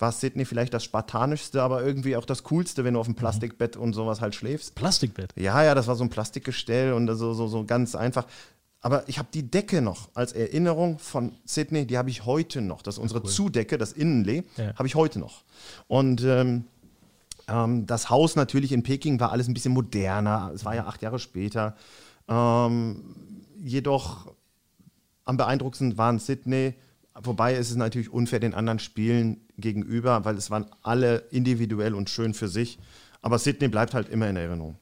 [0.01, 3.19] war Sydney vielleicht das spartanischste, aber irgendwie auch das coolste, wenn du auf dem mhm.
[3.19, 4.75] Plastikbett und sowas halt schläfst.
[4.75, 5.33] Plastikbett?
[5.37, 8.27] Ja, ja, das war so ein Plastikgestell und so, so, so ganz einfach.
[8.81, 12.83] Aber ich habe die Decke noch als Erinnerung von Sydney, die habe ich heute noch.
[12.83, 13.29] Das ist unsere cool.
[13.29, 14.75] Zudecke, das Innenlee, ja.
[14.77, 15.43] habe ich heute noch.
[15.89, 16.65] Und ähm,
[17.49, 20.53] ähm, das Haus natürlich in Peking war alles ein bisschen moderner.
[20.55, 21.77] Es war ja acht Jahre später.
[22.29, 23.03] Ähm,
[23.61, 24.33] jedoch
[25.25, 26.75] am beeindruckendsten waren Sydney
[27.23, 32.11] Wobei ist es natürlich unfair den anderen Spielen gegenüber, weil es waren alle individuell und
[32.11, 32.79] schön für sich.
[33.23, 34.77] Aber Sydney bleibt halt immer in Erinnerung.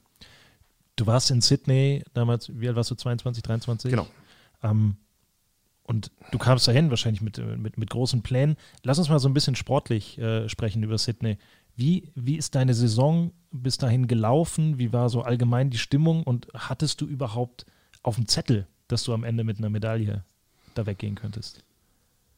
[0.95, 3.91] Du warst in Sydney damals, wie alt warst du, 22, 23?
[3.91, 4.07] Genau.
[4.63, 4.97] Ähm,
[5.83, 8.57] und du kamst dahin wahrscheinlich mit, mit, mit großen Plänen.
[8.83, 11.37] Lass uns mal so ein bisschen sportlich äh, sprechen über Sydney.
[11.75, 14.79] Wie, wie ist deine Saison bis dahin gelaufen?
[14.79, 16.23] Wie war so allgemein die Stimmung?
[16.23, 17.65] Und hattest du überhaupt
[18.03, 20.23] auf dem Zettel, dass du am Ende mit einer Medaille
[20.73, 21.63] da weggehen könntest?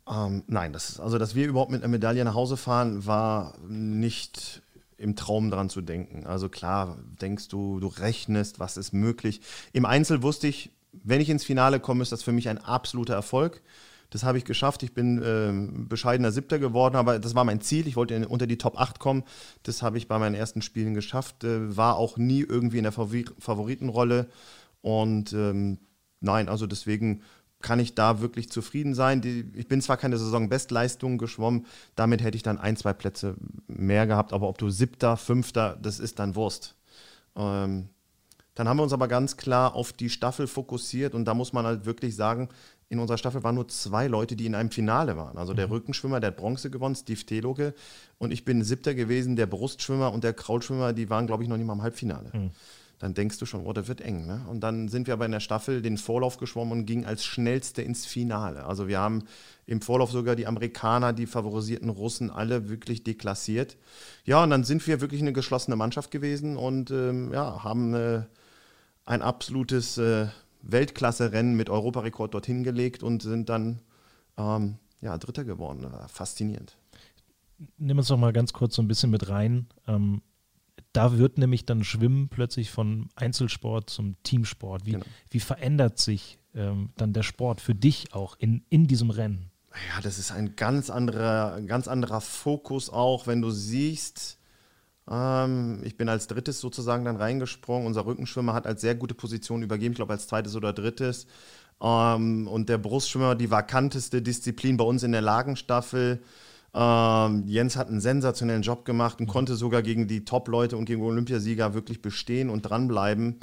[0.10, 4.62] Ähm, nein, das also dass wir überhaupt mit einer Medaille nach Hause fahren, war nicht
[4.98, 6.26] im Traum dran zu denken.
[6.26, 9.41] Also klar, denkst du, du rechnest, was ist möglich.
[9.72, 13.13] Im Einzel wusste ich, wenn ich ins Finale komme, ist das für mich ein absoluter
[13.13, 13.62] Erfolg.
[14.10, 14.82] Das habe ich geschafft.
[14.82, 17.88] Ich bin äh, bescheidener Siebter geworden, aber das war mein Ziel.
[17.88, 19.24] Ich wollte in, unter die Top 8 kommen.
[19.63, 21.43] Das habe ich bei meinen ersten Spielen geschafft.
[21.43, 24.28] Äh, war auch nie irgendwie in der Favori Favoritenrolle.
[24.82, 25.78] Und ähm,
[26.22, 27.22] nein, also deswegen
[27.62, 29.22] kann ich da wirklich zufrieden sein.
[29.22, 33.36] Die, ich bin zwar keine Saisonbestleistung geschwommen, damit hätte ich dann ein, zwei Plätze
[33.67, 36.76] mehr gehabt, aber ob du Siebter, Fünfter, das ist dann Wurst.
[37.36, 37.89] Ähm,
[38.56, 41.65] dann haben wir uns aber ganz klar auf die Staffel fokussiert und da muss man
[41.65, 42.50] halt wirklich sagen,
[42.89, 45.38] in unserer Staffel waren nur zwei Leute, die in einem Finale waren.
[45.38, 45.74] Also der mhm.
[45.74, 47.74] Rückenschwimmer, der hat Bronze gewonnen, Steve Teloge
[48.17, 51.58] und ich bin Siebter gewesen, der Brustschwimmer und der Kraulschwimmer, die waren glaube ich noch
[51.58, 52.32] nicht mal im Halbfinale.
[52.34, 52.52] Mhm
[53.00, 54.28] dann denkst du schon, oh, das wird eng.
[54.28, 54.46] Ne?
[54.50, 57.82] Und dann sind wir aber in der Staffel den Vorlauf geschwommen und gingen als schnellste
[57.82, 58.66] ins Finale.
[58.66, 59.24] Also wir haben
[59.66, 63.78] im Vorlauf sogar die Amerikaner, die favorisierten Russen alle wirklich deklassiert.
[64.26, 68.24] Ja, und dann sind wir wirklich eine geschlossene Mannschaft gewesen und ähm, ja, haben äh,
[69.06, 70.28] ein absolutes äh,
[70.62, 73.80] Weltklasse-Rennen mit Europarekord dorthin gelegt und sind dann
[74.38, 75.88] ähm, ja, Dritter geworden.
[76.08, 76.76] Faszinierend.
[77.78, 79.68] Nimm uns doch mal ganz kurz so ein bisschen mit rein.
[79.88, 80.22] Ähm,
[80.93, 84.86] da wird nämlich dann Schwimmen plötzlich von Einzelsport zum Teamsport.
[84.86, 85.06] Wie, genau.
[85.30, 89.52] wie verändert sich ähm, dann der Sport für dich auch in, in diesem Rennen?
[89.93, 94.39] Ja, das ist ein ganz anderer, ganz anderer Fokus auch, wenn du siehst,
[95.10, 97.88] ähm, ich bin als drittes sozusagen dann reingesprungen.
[97.88, 101.28] Unser Rückenschwimmer hat als sehr gute Position übergeben, ich glaube als zweites oder drittes.
[101.82, 106.21] Ähm, und der Brustschwimmer, die vakanteste Disziplin bei uns in der Lagenstaffel,
[106.73, 111.01] ähm, Jens hat einen sensationellen Job gemacht und konnte sogar gegen die Top-Leute und gegen
[111.01, 113.39] Olympiasieger wirklich bestehen und dranbleiben.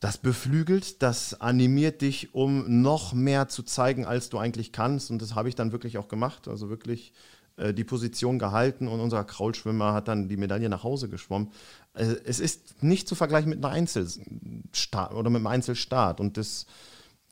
[0.00, 5.10] Das beflügelt, das animiert dich, um noch mehr zu zeigen, als du eigentlich kannst.
[5.10, 6.48] Und das habe ich dann wirklich auch gemacht.
[6.48, 7.12] Also wirklich
[7.56, 11.50] äh, die Position gehalten und unser Kraulschwimmer hat dann die Medaille nach Hause geschwommen.
[11.94, 16.20] Äh, es ist nicht zu vergleichen mit einem Einzelstart oder mit einem Einzelstart.
[16.20, 16.66] Und das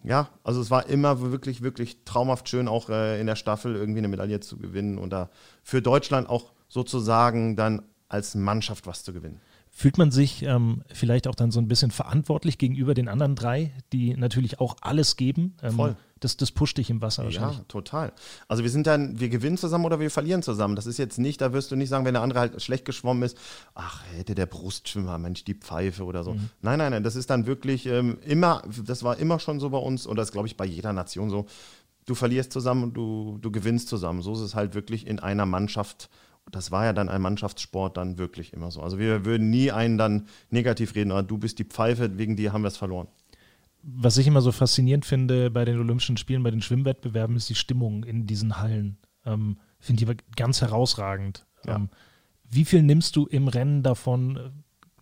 [0.05, 3.99] ja, also es war immer wirklich, wirklich traumhaft schön, auch äh, in der Staffel irgendwie
[3.99, 5.31] eine Medaille zu gewinnen und da
[5.63, 9.41] für Deutschland auch sozusagen dann als Mannschaft was zu gewinnen.
[9.71, 13.73] Fühlt man sich ähm, vielleicht auch dann so ein bisschen verantwortlich gegenüber den anderen drei,
[13.93, 15.57] die natürlich auch alles geben?
[15.63, 17.59] Ähm, Voll das, das pusht dich im Wasser wahrscheinlich.
[17.59, 18.13] Ja, total.
[18.49, 20.75] Also wir sind dann, wir gewinnen zusammen oder wir verlieren zusammen.
[20.75, 23.23] Das ist jetzt nicht, da wirst du nicht sagen, wenn der andere halt schlecht geschwommen
[23.23, 23.37] ist,
[23.75, 26.33] ach, hätte der Brustschwimmer, Mensch, die Pfeife oder so.
[26.33, 26.49] Mhm.
[26.63, 29.79] Nein, nein, nein, das ist dann wirklich ähm, immer, das war immer schon so bei
[29.79, 31.47] uns und das glaube ich bei jeder Nation so.
[32.07, 34.23] Du verlierst zusammen und du, du gewinnst zusammen.
[34.23, 36.09] So ist es halt wirklich in einer Mannschaft
[36.51, 38.83] das war ja dann ein Mannschaftssport dann wirklich immer so.
[38.83, 42.53] Also wir würden nie einen dann negativ reden, aber du bist die Pfeife, wegen dir
[42.53, 43.09] haben wir es verloren
[43.87, 47.55] was ich immer so faszinierend finde bei den Olympischen Spielen, bei den Schwimmwettbewerben, ist die
[47.55, 48.99] Stimmung in diesen Hallen.
[49.27, 51.47] Ähm, finde ich ganz herausragend.
[51.67, 51.77] Ja.
[51.77, 51.91] Ähm,
[52.51, 54.53] wie viel nimmst du im Rennen davon?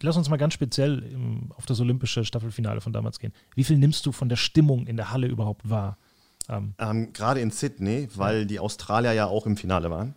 [0.01, 3.33] Lass uns mal ganz speziell im, auf das olympische Staffelfinale von damals gehen.
[3.55, 5.99] Wie viel nimmst du von der Stimmung in der Halle überhaupt wahr?
[6.49, 10.15] Ähm, ähm Gerade in Sydney, weil die Australier ja auch im Finale waren.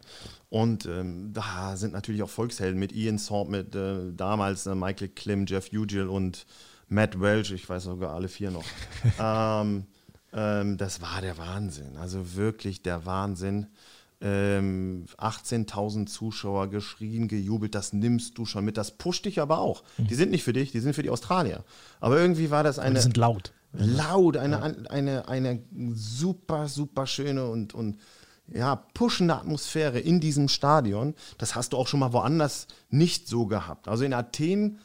[0.50, 5.10] Und ähm, da sind natürlich auch Volkshelden mit Ian Thorpe, mit äh, damals äh, Michael
[5.10, 6.46] Klim, Jeff Ugil und
[6.88, 8.66] Matt Welch, ich weiß sogar alle vier noch.
[9.20, 9.86] ähm,
[10.34, 13.68] ähm, das war der Wahnsinn, also wirklich der Wahnsinn.
[14.22, 19.84] Ähm, 18.000 Zuschauer geschrien, gejubelt, das nimmst du schon mit, das pusht dich aber auch.
[19.98, 20.08] Mhm.
[20.08, 21.64] Die sind nicht für dich, die sind für die Australier.
[22.00, 22.96] Aber irgendwie war das eine.
[22.96, 23.52] die sind laut.
[23.74, 24.90] Laut, eine, ja.
[24.90, 25.62] eine, eine
[25.94, 27.98] super, super schöne und, und
[28.48, 31.16] ja, pushende Atmosphäre in diesem Stadion.
[31.38, 33.88] Das hast du auch schon mal woanders nicht so gehabt.
[33.88, 34.80] Also in Athen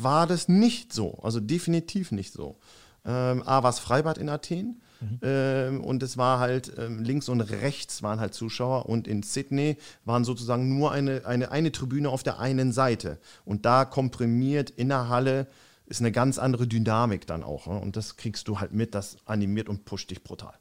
[0.00, 1.18] war das nicht so.
[1.22, 2.58] Also definitiv nicht so.
[3.04, 4.82] Ähm, A war es Freibad in Athen.
[5.00, 5.18] Mhm.
[5.22, 9.76] Ähm, und es war halt ähm, links und rechts waren halt Zuschauer und in Sydney
[10.04, 13.18] waren sozusagen nur eine, eine, eine Tribüne auf der einen Seite.
[13.44, 15.46] Und da komprimiert in der Halle
[15.86, 17.66] ist eine ganz andere Dynamik dann auch.
[17.66, 17.78] Ne?
[17.78, 20.54] Und das kriegst du halt mit, das animiert und pusht dich brutal.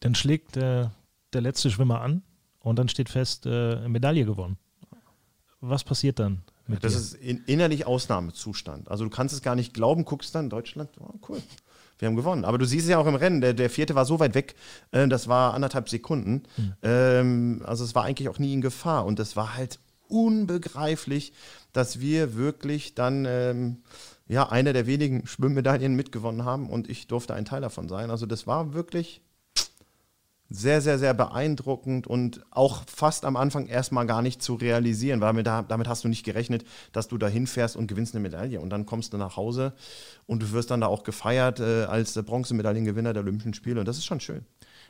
[0.00, 0.88] Dann schlägt äh,
[1.32, 2.22] der letzte Schwimmer an
[2.60, 4.58] und dann steht fest, äh, Medaille gewonnen.
[5.60, 6.42] Was passiert dann?
[6.66, 6.98] Das dir.
[6.98, 8.90] ist in, innerlich Ausnahmezustand.
[8.90, 11.42] Also du kannst es gar nicht glauben, guckst dann Deutschland, oh, cool.
[11.98, 12.44] wir haben gewonnen.
[12.44, 14.54] Aber du siehst es ja auch im Rennen, der, der vierte war so weit weg,
[14.92, 16.44] äh, das war anderthalb Sekunden.
[16.56, 16.74] Mhm.
[16.82, 19.04] Ähm, also es war eigentlich auch nie in Gefahr.
[19.04, 21.32] Und das war halt unbegreiflich,
[21.72, 23.82] dass wir wirklich dann ähm,
[24.26, 28.10] ja eine der wenigen Schwimmmedaillen mitgewonnen haben und ich durfte ein Teil davon sein.
[28.10, 29.22] Also das war wirklich
[30.50, 35.42] sehr, sehr, sehr beeindruckend und auch fast am Anfang erstmal gar nicht zu realisieren, weil
[35.42, 38.60] damit hast du nicht gerechnet, dass du da hinfährst und gewinnst eine Medaille.
[38.60, 39.72] Und dann kommst du nach Hause
[40.26, 43.80] und du wirst dann da auch gefeiert äh, als Bronzemedaillengewinner der Olympischen Spiele.
[43.80, 44.44] Und das ist schon schön.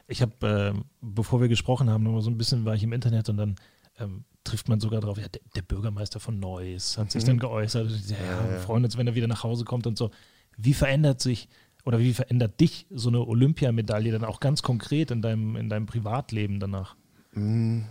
[0.08, 3.28] Ich habe, äh, bevor wir gesprochen haben, noch so ein bisschen war ich im Internet
[3.28, 3.54] und dann
[3.98, 7.28] ähm, trifft man sogar drauf, ja, der, der, Bürgermeister von Neuss hat sich mhm.
[7.28, 7.90] dann geäußert.
[8.08, 8.58] Ja, ja, ja.
[8.58, 10.10] freuen uns, wenn er wieder nach Hause kommt und so.
[10.56, 11.48] Wie verändert sich
[11.84, 15.86] oder wie verändert dich so eine Olympiamedaille dann auch ganz konkret in deinem, in deinem
[15.86, 16.96] Privatleben danach?
[17.32, 17.82] Mm,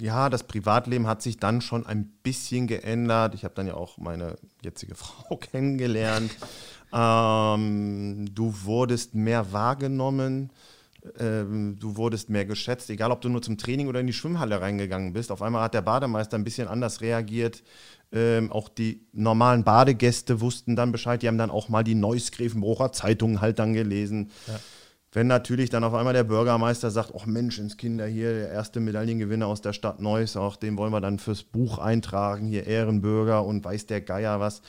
[0.00, 3.34] ja, das Privatleben hat sich dann schon ein bisschen geändert.
[3.34, 6.30] Ich habe dann ja auch meine jetzige Frau kennengelernt.
[6.92, 10.50] Ähm, du wurdest mehr wahrgenommen.
[11.18, 14.60] Ähm, du wurdest mehr geschätzt, egal ob du nur zum Training oder in die Schwimmhalle
[14.60, 15.30] reingegangen bist.
[15.30, 17.62] Auf einmal hat der Bademeister ein bisschen anders reagiert.
[18.10, 21.22] Ähm, auch die normalen Badegäste wussten dann Bescheid.
[21.22, 24.30] Die haben dann auch mal die Neuss-Grevenbrocher Zeitungen halt dann gelesen.
[24.46, 24.58] Ja.
[25.12, 28.80] Wenn natürlich dann auf einmal der Bürgermeister sagt, ach Mensch, ins Kinder hier, der erste
[28.80, 33.44] Medaillengewinner aus der Stadt Neuss, auch den wollen wir dann fürs Buch eintragen, hier Ehrenbürger
[33.44, 34.62] und weiß der Geier was.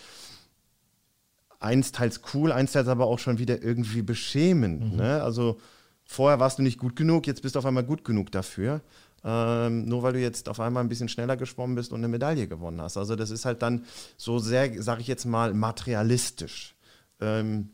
[1.60, 4.93] Einsteils cool, einsteils aber auch schon wieder irgendwie beschämend.
[4.93, 4.97] Mhm.
[4.97, 5.21] Ne?
[5.21, 5.60] Also
[6.06, 8.82] vorher warst du nicht gut genug, jetzt bist du auf einmal gut genug dafür
[9.24, 12.48] ähm, nur weil du jetzt auf einmal ein bisschen schneller geschwommen bist und eine Medaille
[12.48, 12.98] gewonnen hast.
[12.98, 13.86] Also das ist halt dann
[14.18, 16.76] so sehr, sage ich jetzt mal, materialistisch.
[17.20, 17.72] Ähm,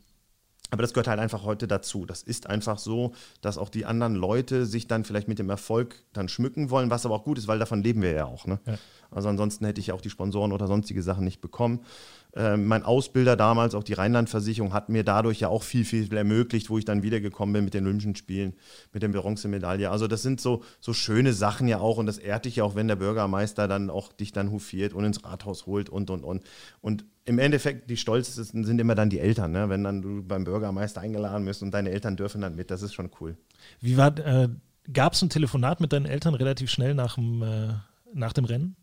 [0.72, 2.06] aber das gehört halt einfach heute dazu.
[2.06, 6.04] Das ist einfach so, dass auch die anderen Leute sich dann vielleicht mit dem Erfolg
[6.14, 8.46] dann schmücken wollen, was aber auch gut ist, weil davon leben wir ja auch.
[8.46, 8.60] Ne?
[8.66, 8.78] Ja.
[9.12, 11.82] Also ansonsten hätte ich ja auch die Sponsoren oder sonstige Sachen nicht bekommen.
[12.38, 16.70] Ähm, mein Ausbilder damals, auch die Rheinlandversicherung, hat mir dadurch ja auch viel, viel ermöglicht,
[16.70, 18.54] wo ich dann wiedergekommen bin mit den Olympischen Spielen,
[18.92, 19.90] mit der Bronzemedaille.
[19.90, 22.76] Also das sind so, so schöne Sachen ja auch und das ehrt dich ja auch,
[22.76, 26.44] wenn der Bürgermeister dann auch dich dann hofiert und ins Rathaus holt und, und, und.
[26.82, 29.70] Und im Endeffekt, die stolzesten sind immer dann die Eltern, ne?
[29.70, 32.94] wenn dann du beim Bürgermeister eingeladen bist und deine Eltern dürfen dann mit, das ist
[32.94, 33.38] schon cool.
[33.80, 34.50] Wie war, äh,
[34.92, 37.74] gab es ein Telefonat mit deinen Eltern relativ schnell nach dem, äh,
[38.14, 38.76] nach dem Rennen?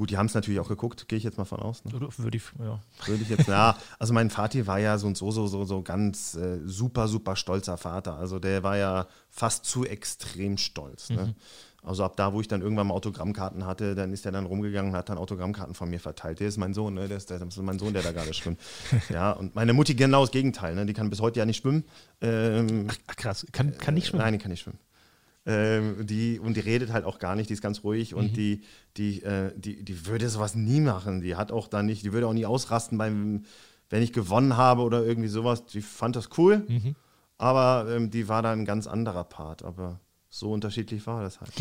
[0.00, 1.84] Gut, die haben es natürlich auch geguckt, gehe ich jetzt mal von aus.
[1.84, 1.92] Ne?
[2.16, 2.80] Würde ich, ja.
[3.04, 3.76] Würde ich jetzt, ja.
[3.98, 7.36] Also mein Vati war ja so und so, so, so, so ganz äh, super, super
[7.36, 8.16] stolzer Vater.
[8.16, 11.10] Also der war ja fast zu extrem stolz.
[11.10, 11.26] Ne?
[11.26, 11.34] Mhm.
[11.82, 14.92] Also ab da, wo ich dann irgendwann mal Autogrammkarten hatte, dann ist er dann rumgegangen
[14.92, 16.40] und hat dann Autogrammkarten von mir verteilt.
[16.40, 17.06] Der ist mein Sohn, ne?
[17.06, 18.58] Der ist, der, das ist mein Sohn, der da gerade schwimmt.
[19.10, 20.86] ja, und meine Mutti genau das Gegenteil, ne?
[20.86, 21.84] Die kann bis heute ja nicht schwimmen.
[22.22, 24.22] Ähm, Ach, krass, kann, kann nicht schwimmen?
[24.22, 24.78] Nein, die kann nicht schwimmen.
[25.46, 28.34] Ähm, die, und die redet halt auch gar nicht, die ist ganz ruhig und mhm.
[28.34, 28.62] die,
[28.96, 31.22] die, äh, die, die würde sowas nie machen.
[31.22, 33.44] Die hat auch da nicht, die würde auch nie ausrasten beim,
[33.88, 35.64] wenn ich gewonnen habe oder irgendwie sowas.
[35.64, 36.94] Die fand das cool, mhm.
[37.38, 39.64] aber ähm, die war da ein ganz anderer Part.
[39.64, 41.52] Aber so unterschiedlich war das halt.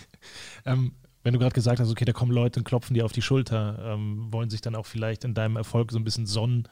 [0.64, 3.20] ähm, wenn du gerade gesagt hast, okay, da kommen Leute und klopfen dir auf die
[3.20, 6.66] Schulter, ähm, wollen sich dann auch vielleicht in deinem Erfolg so ein bisschen sonnen,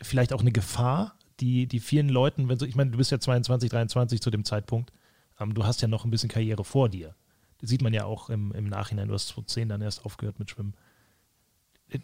[0.00, 3.20] vielleicht auch eine Gefahr, die, die vielen Leuten, wenn so, ich meine, du bist ja
[3.20, 4.92] 22, 23 zu dem Zeitpunkt,
[5.38, 7.14] du hast ja noch ein bisschen Karriere vor dir.
[7.58, 9.08] Das sieht man ja auch im, im Nachhinein.
[9.08, 10.74] Du hast 2010 dann erst aufgehört mit Schwimmen.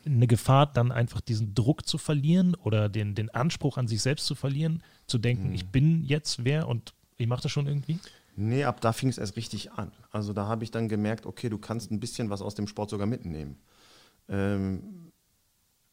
[0.05, 4.27] Eine Gefahr, dann einfach diesen Druck zu verlieren oder den, den Anspruch an sich selbst
[4.27, 5.55] zu verlieren, zu denken, mhm.
[5.55, 7.99] ich bin jetzt wer und ich mache das schon irgendwie?
[8.37, 9.93] Nee, ab da fing es erst richtig an.
[10.11, 12.91] Also da habe ich dann gemerkt, okay, du kannst ein bisschen was aus dem Sport
[12.91, 13.59] sogar mitnehmen.
[14.29, 15.13] Ähm,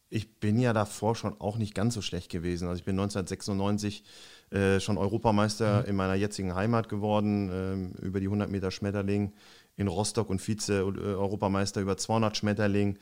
[0.09, 2.67] ich bin ja davor schon auch nicht ganz so schlecht gewesen.
[2.67, 4.03] Also ich bin 1996
[4.51, 5.89] äh, schon Europameister mhm.
[5.89, 9.31] in meiner jetzigen Heimat geworden, äh, über die 100 Meter Schmetterling
[9.77, 12.97] in Rostock und Vize-Europameister über 200 Schmetterling.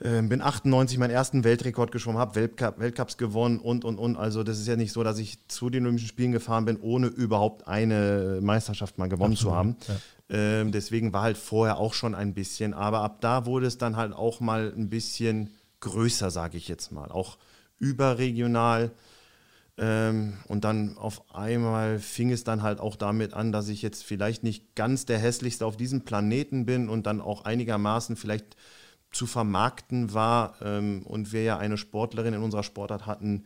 [0.00, 4.16] Äh, bin 98 meinen ersten Weltrekord geschwommen, habe Weltcup, Weltcups gewonnen und, und, und.
[4.16, 7.06] Also das ist ja nicht so, dass ich zu den Olympischen Spielen gefahren bin, ohne
[7.06, 9.76] überhaupt eine Meisterschaft mal gewonnen Absolut, zu haben.
[9.88, 9.94] Ja.
[10.60, 13.96] Ähm, deswegen war halt vorher auch schon ein bisschen, aber ab da wurde es dann
[13.96, 17.10] halt auch mal ein bisschen größer, sage ich jetzt mal.
[17.10, 17.38] Auch
[17.78, 18.92] überregional.
[19.78, 24.04] Ähm, und dann auf einmal fing es dann halt auch damit an, dass ich jetzt
[24.04, 28.56] vielleicht nicht ganz der hässlichste auf diesem Planeten bin und dann auch einigermaßen vielleicht
[29.12, 33.44] zu vermarkten war ähm, und wir ja eine Sportlerin in unserer Sportart hatten,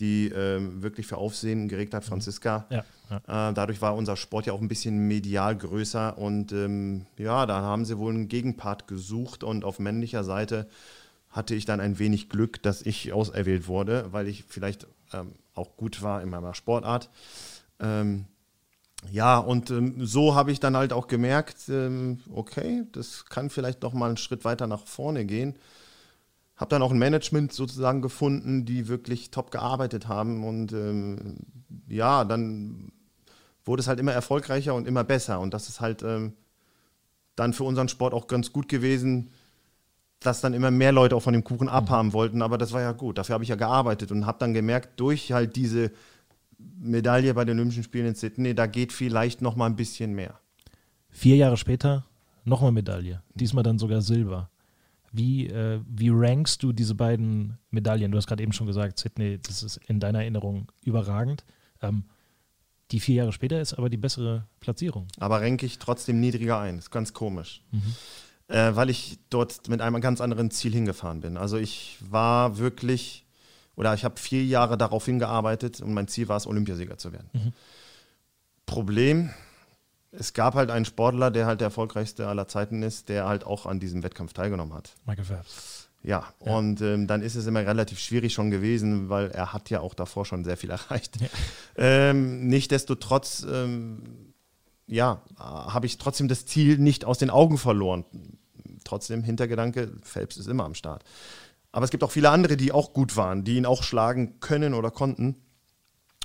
[0.00, 2.66] die ähm, wirklich für Aufsehen geregt hat, Franziska.
[2.70, 3.50] Ja, ja.
[3.50, 7.60] Äh, dadurch war unser Sport ja auch ein bisschen medial größer und ähm, ja, da
[7.62, 10.68] haben sie wohl einen Gegenpart gesucht und auf männlicher Seite
[11.30, 15.76] hatte ich dann ein wenig Glück, dass ich auserwählt wurde, weil ich vielleicht ähm, auch
[15.76, 17.10] gut war in meiner Sportart.
[17.80, 18.26] Ähm,
[19.10, 23.82] ja, und ähm, so habe ich dann halt auch gemerkt, ähm, okay, das kann vielleicht
[23.82, 25.58] noch mal einen Schritt weiter nach vorne gehen.
[26.56, 30.44] habe dann auch ein Management sozusagen gefunden, die wirklich top gearbeitet haben.
[30.44, 31.36] Und ähm,
[31.88, 32.92] ja, dann
[33.64, 35.40] wurde es halt immer erfolgreicher und immer besser.
[35.40, 36.32] Und das ist halt ähm,
[37.36, 39.30] dann für unseren Sport auch ganz gut gewesen,
[40.20, 42.42] dass dann immer mehr Leute auch von dem Kuchen abhaben wollten.
[42.42, 43.18] Aber das war ja gut.
[43.18, 45.92] Dafür habe ich ja gearbeitet und habe dann gemerkt, durch halt diese
[46.78, 50.38] Medaille bei den Olympischen Spielen in Sydney, da geht vielleicht noch mal ein bisschen mehr.
[51.10, 52.04] Vier Jahre später
[52.44, 54.50] nochmal Medaille, diesmal dann sogar Silber.
[55.12, 58.10] Wie, äh, wie rankst du diese beiden Medaillen?
[58.10, 61.44] Du hast gerade eben schon gesagt, Sydney, das ist in deiner Erinnerung überragend.
[61.80, 62.04] Ähm,
[62.90, 65.06] die vier Jahre später ist aber die bessere Platzierung.
[65.18, 66.78] Aber ranke ich trotzdem niedriger ein.
[66.78, 67.62] Ist ganz komisch.
[67.72, 67.94] Mhm.
[68.48, 71.36] Äh, weil ich dort mit einem ganz anderen Ziel hingefahren bin.
[71.36, 73.26] Also ich war wirklich,
[73.74, 77.28] oder ich habe vier Jahre darauf hingearbeitet und mein Ziel war es, Olympiasieger zu werden.
[77.32, 77.52] Mhm.
[78.64, 79.30] Problem,
[80.12, 83.66] es gab halt einen Sportler, der halt der erfolgreichste aller Zeiten ist, der halt auch
[83.66, 84.94] an diesem Wettkampf teilgenommen hat.
[85.04, 85.88] Michael Phelps.
[86.02, 86.56] Ja, ja.
[86.56, 89.94] und ähm, dann ist es immer relativ schwierig schon gewesen, weil er hat ja auch
[89.94, 91.20] davor schon sehr viel erreicht.
[91.20, 91.28] Ja.
[91.76, 94.25] Ähm, Nichtsdestotrotz, ähm,
[94.86, 98.04] ja, habe ich trotzdem das Ziel nicht aus den Augen verloren.
[98.84, 101.04] Trotzdem Hintergedanke, Phelps ist immer am Start.
[101.72, 104.74] Aber es gibt auch viele andere, die auch gut waren, die ihn auch schlagen können
[104.74, 105.36] oder konnten.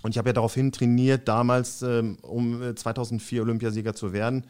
[0.03, 4.47] Und ich habe ja daraufhin trainiert, damals, ähm, um 2004 äh, Olympiasieger zu werden.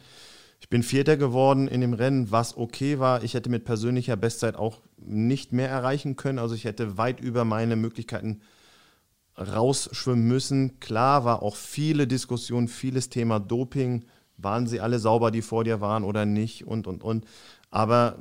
[0.60, 3.24] Ich bin Vierter geworden in dem Rennen, was okay war.
[3.24, 6.38] Ich hätte mit persönlicher Bestzeit auch nicht mehr erreichen können.
[6.38, 8.42] Also ich hätte weit über meine Möglichkeiten
[9.36, 10.80] rausschwimmen müssen.
[10.80, 14.04] Klar war auch viele Diskussionen, vieles Thema Doping.
[14.36, 17.24] Waren sie alle sauber, die vor dir waren oder nicht und, und, und.
[17.70, 18.18] Aber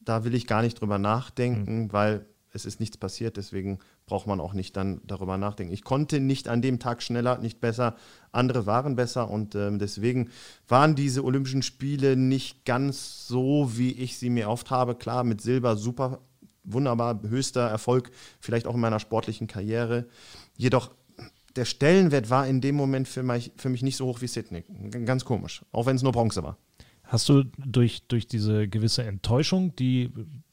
[0.00, 1.92] da will ich gar nicht drüber nachdenken, mhm.
[1.92, 3.36] weil es ist nichts passiert.
[3.36, 5.72] Deswegen braucht man auch nicht dann darüber nachdenken.
[5.72, 7.96] Ich konnte nicht an dem Tag schneller, nicht besser.
[8.32, 10.30] Andere waren besser und äh, deswegen
[10.68, 14.94] waren diese Olympischen Spiele nicht ganz so, wie ich sie mir oft habe.
[14.94, 16.20] Klar, mit Silber super,
[16.62, 20.06] wunderbar, höchster Erfolg, vielleicht auch in meiner sportlichen Karriere.
[20.56, 20.90] Jedoch
[21.56, 24.64] der Stellenwert war in dem Moment für mich, für mich nicht so hoch wie Sydney.
[25.04, 26.58] Ganz komisch, auch wenn es nur Bronze war.
[27.04, 30.10] Hast du durch, durch diese gewisse Enttäuschung, die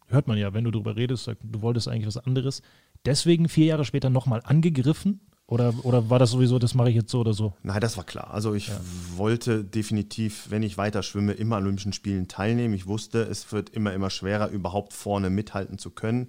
[0.08, 2.62] hört man ja, wenn du darüber redest, du wolltest eigentlich was anderes,
[3.06, 5.22] deswegen vier Jahre später nochmal angegriffen?
[5.48, 7.54] Oder, oder war das sowieso, das mache ich jetzt so oder so?
[7.62, 8.34] Nein, das war klar.
[8.34, 8.80] Also ich ja.
[9.18, 12.74] wollte definitiv, wenn ich weiter schwimme, immer an Olympischen Spielen teilnehmen.
[12.74, 16.28] Ich wusste, es wird immer, immer schwerer, überhaupt vorne mithalten zu können.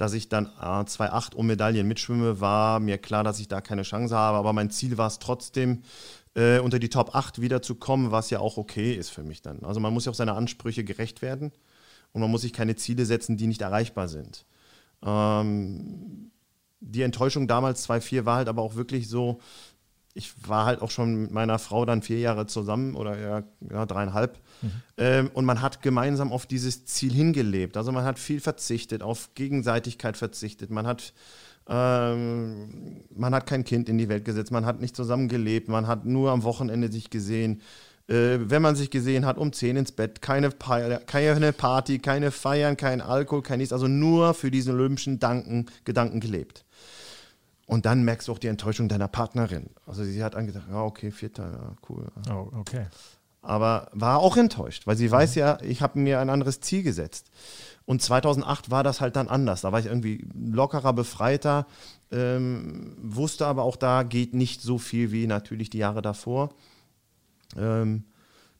[0.00, 3.82] Dass ich dann äh, 2,8 um Medaillen mitschwimme, war mir klar, dass ich da keine
[3.82, 4.38] Chance habe.
[4.38, 5.82] Aber mein Ziel war es trotzdem,
[6.34, 9.62] äh, unter die Top 8 wiederzukommen, was ja auch okay ist für mich dann.
[9.62, 11.52] Also man muss ja auch seine Ansprüche gerecht werden
[12.12, 14.46] und man muss sich keine Ziele setzen, die nicht erreichbar sind.
[15.04, 16.30] Ähm,
[16.80, 19.38] die Enttäuschung damals 2-4 war halt aber auch wirklich so,
[20.14, 23.86] ich war halt auch schon mit meiner Frau dann vier Jahre zusammen oder ja, ja
[23.86, 24.38] dreieinhalb.
[24.62, 24.70] Mhm.
[24.96, 27.76] Ähm, und man hat gemeinsam auf dieses Ziel hingelebt.
[27.76, 30.70] Also man hat viel verzichtet, auf Gegenseitigkeit verzichtet.
[30.70, 31.12] Man hat,
[31.68, 35.86] ähm, man hat kein Kind in die Welt gesetzt, man hat nicht zusammen gelebt, man
[35.86, 37.62] hat nur am Wochenende sich gesehen.
[38.08, 42.76] Äh, wenn man sich gesehen hat, um 10 ins Bett, keine, keine Party, keine Feiern,
[42.76, 46.64] kein Alkohol, kein nichts, also nur für diesen olympischen Danken, Gedanken gelebt.
[47.70, 49.70] Und dann merkst du auch die Enttäuschung deiner Partnerin.
[49.86, 52.08] Also sie hat angedacht, ja, okay, Vierter, ja, cool.
[52.28, 52.86] Oh, okay.
[53.42, 55.12] Aber war auch enttäuscht, weil sie mhm.
[55.12, 57.30] weiß ja, ich habe mir ein anderes Ziel gesetzt.
[57.86, 59.60] Und 2008 war das halt dann anders.
[59.60, 61.66] Da war ich irgendwie lockerer, befreiter,
[62.10, 66.50] ähm, wusste aber auch, da geht nicht so viel wie natürlich die Jahre davor.
[67.56, 68.02] Ähm,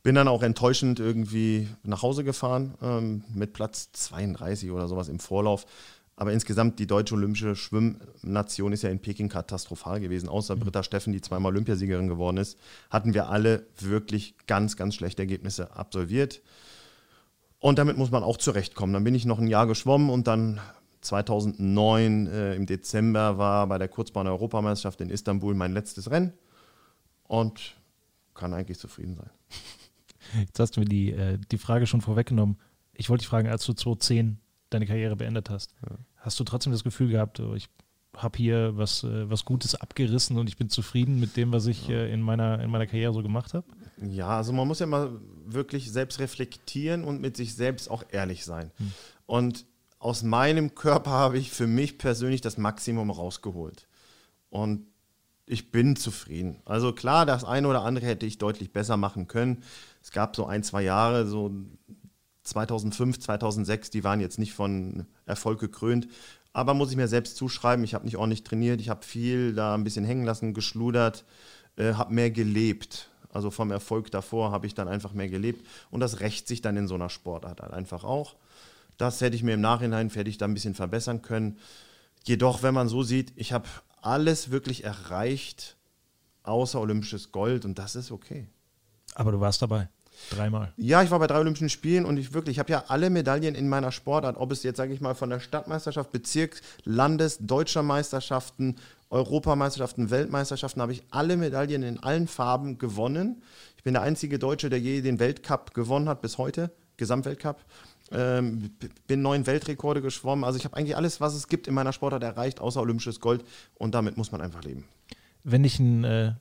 [0.05, 5.18] bin dann auch enttäuschend irgendwie nach Hause gefahren ähm, mit Platz 32 oder sowas im
[5.18, 5.66] Vorlauf.
[6.20, 10.28] Aber insgesamt die deutsche olympische Schwimmnation ist ja in Peking katastrophal gewesen.
[10.28, 10.61] Außer mhm.
[10.61, 12.59] Britta Steffen, die zweimal Olympiasiegerin geworden ist,
[12.90, 16.42] hatten wir alle wirklich ganz, ganz schlechte Ergebnisse absolviert.
[17.59, 18.92] Und damit muss man auch zurechtkommen.
[18.92, 20.61] Dann bin ich noch ein Jahr geschwommen und dann
[21.00, 26.35] 2009 äh, im Dezember war bei der Kurzbahn-Europameisterschaft in Istanbul mein letztes Rennen.
[27.22, 27.76] Und
[28.35, 29.30] kann eigentlich zufrieden sein.
[30.38, 32.59] Jetzt hast du mir die, äh, die Frage schon vorweggenommen.
[32.92, 34.38] Ich wollte dich fragen, als du 2010
[34.70, 35.96] deine Karriere beendet hast, ja.
[36.16, 37.68] hast du trotzdem das Gefühl gehabt, oh, ich
[38.16, 41.88] habe hier was, äh, was Gutes abgerissen und ich bin zufrieden mit dem, was ich
[41.88, 41.96] ja.
[41.96, 43.66] äh, in, meiner, in meiner Karriere so gemacht habe?
[44.00, 45.12] Ja, also man muss ja mal
[45.46, 48.71] wirklich selbst reflektieren und mit sich selbst auch ehrlich sein.
[48.79, 48.92] Hm.
[49.27, 49.66] Und
[49.98, 53.87] aus meinem Körper habe ich für mich persönlich das Maximum rausgeholt.
[54.48, 54.87] Und
[55.46, 56.60] ich bin zufrieden.
[56.64, 59.62] Also klar, das eine oder andere hätte ich deutlich besser machen können.
[60.02, 61.52] Es gab so ein, zwei Jahre, so
[62.43, 66.09] 2005, 2006, die waren jetzt nicht von Erfolg gekrönt.
[66.53, 69.75] Aber muss ich mir selbst zuschreiben, ich habe nicht ordentlich trainiert, ich habe viel da
[69.75, 71.25] ein bisschen hängen lassen, geschludert,
[71.77, 73.09] äh, habe mehr gelebt.
[73.33, 75.65] Also vom Erfolg davor habe ich dann einfach mehr gelebt.
[75.91, 78.35] Und das rächt sich dann in so einer Sportart halt einfach auch.
[78.97, 81.59] Das hätte ich mir im Nachhinein fertig da ein bisschen verbessern können.
[82.27, 83.69] Jedoch, wenn man so sieht, ich habe
[84.03, 85.77] alles wirklich erreicht,
[86.43, 88.49] außer olympisches Gold und das ist okay.
[89.15, 89.88] Aber du warst dabei.
[90.31, 90.73] Dreimal.
[90.77, 93.54] Ja, ich war bei drei Olympischen Spielen und ich wirklich, ich habe ja alle Medaillen
[93.54, 97.83] in meiner Sportart, ob es jetzt, sage ich mal, von der Stadtmeisterschaft, Bezirks-, Landes-, Deutscher
[97.83, 98.77] Meisterschaften,
[99.10, 103.42] Europameisterschaften, Weltmeisterschaften, habe ich alle Medaillen in allen Farben gewonnen.
[103.77, 107.64] Ich bin der einzige Deutsche, der je den Weltcup gewonnen hat bis heute, Gesamtweltcup.
[108.12, 108.73] Ähm,
[109.06, 110.44] bin neun Weltrekorde geschwommen.
[110.44, 113.44] Also ich habe eigentlich alles, was es gibt in meiner Sportart erreicht, außer olympisches Gold.
[113.75, 114.85] Und damit muss man einfach leben.
[115.44, 116.33] Wenn dich ein äh,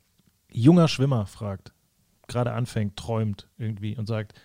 [0.51, 1.71] junger Schwimmer fragt,
[2.29, 4.39] gerade anfängt, träumt irgendwie und sagt,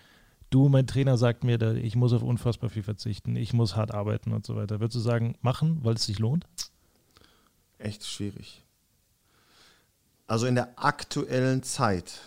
[0.49, 4.33] du, mein Trainer sagt mir, ich muss auf unfassbar viel verzichten, ich muss hart arbeiten
[4.33, 4.79] und so weiter.
[4.79, 6.45] Würdest du sagen, machen, weil es sich lohnt?
[7.77, 8.63] Echt schwierig.
[10.27, 12.21] Also in der aktuellen Zeit,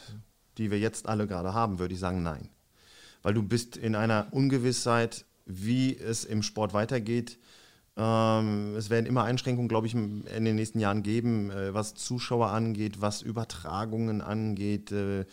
[0.57, 2.49] die wir jetzt alle gerade haben, würde ich sagen, nein
[3.23, 7.39] weil du bist in einer Ungewissheit, wie es im Sport weitergeht.
[7.99, 12.49] Ähm, es werden immer Einschränkungen, glaube ich, in den nächsten Jahren geben, äh, was Zuschauer
[12.51, 14.93] angeht, was Übertragungen angeht.
[14.93, 15.27] Äh,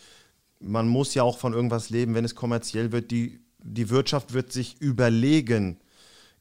[0.58, 3.12] man muss ja auch von irgendwas leben, wenn es kommerziell wird.
[3.12, 5.78] Die, die Wirtschaft wird sich überlegen,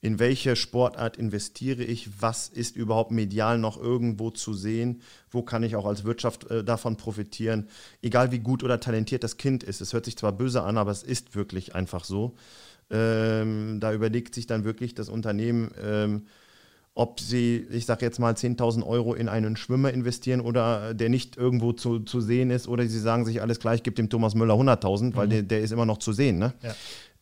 [0.01, 5.63] in welche Sportart investiere ich, was ist überhaupt medial noch irgendwo zu sehen, wo kann
[5.63, 7.69] ich auch als Wirtschaft äh, davon profitieren,
[8.01, 9.82] egal wie gut oder talentiert das Kind ist.
[9.82, 12.36] Es hört sich zwar böse an, aber es ist wirklich einfach so.
[12.89, 16.27] Ähm, da überlegt sich dann wirklich das Unternehmen, ähm,
[16.93, 21.36] ob sie, ich sage jetzt mal, 10.000 Euro in einen Schwimmer investieren oder der nicht
[21.36, 24.53] irgendwo zu, zu sehen ist oder sie sagen sich alles gleich, gibt dem Thomas Müller
[24.53, 25.31] 100.000, weil mhm.
[25.31, 26.39] der, der ist immer noch zu sehen.
[26.39, 26.53] Ne?
[26.63, 26.73] Ja.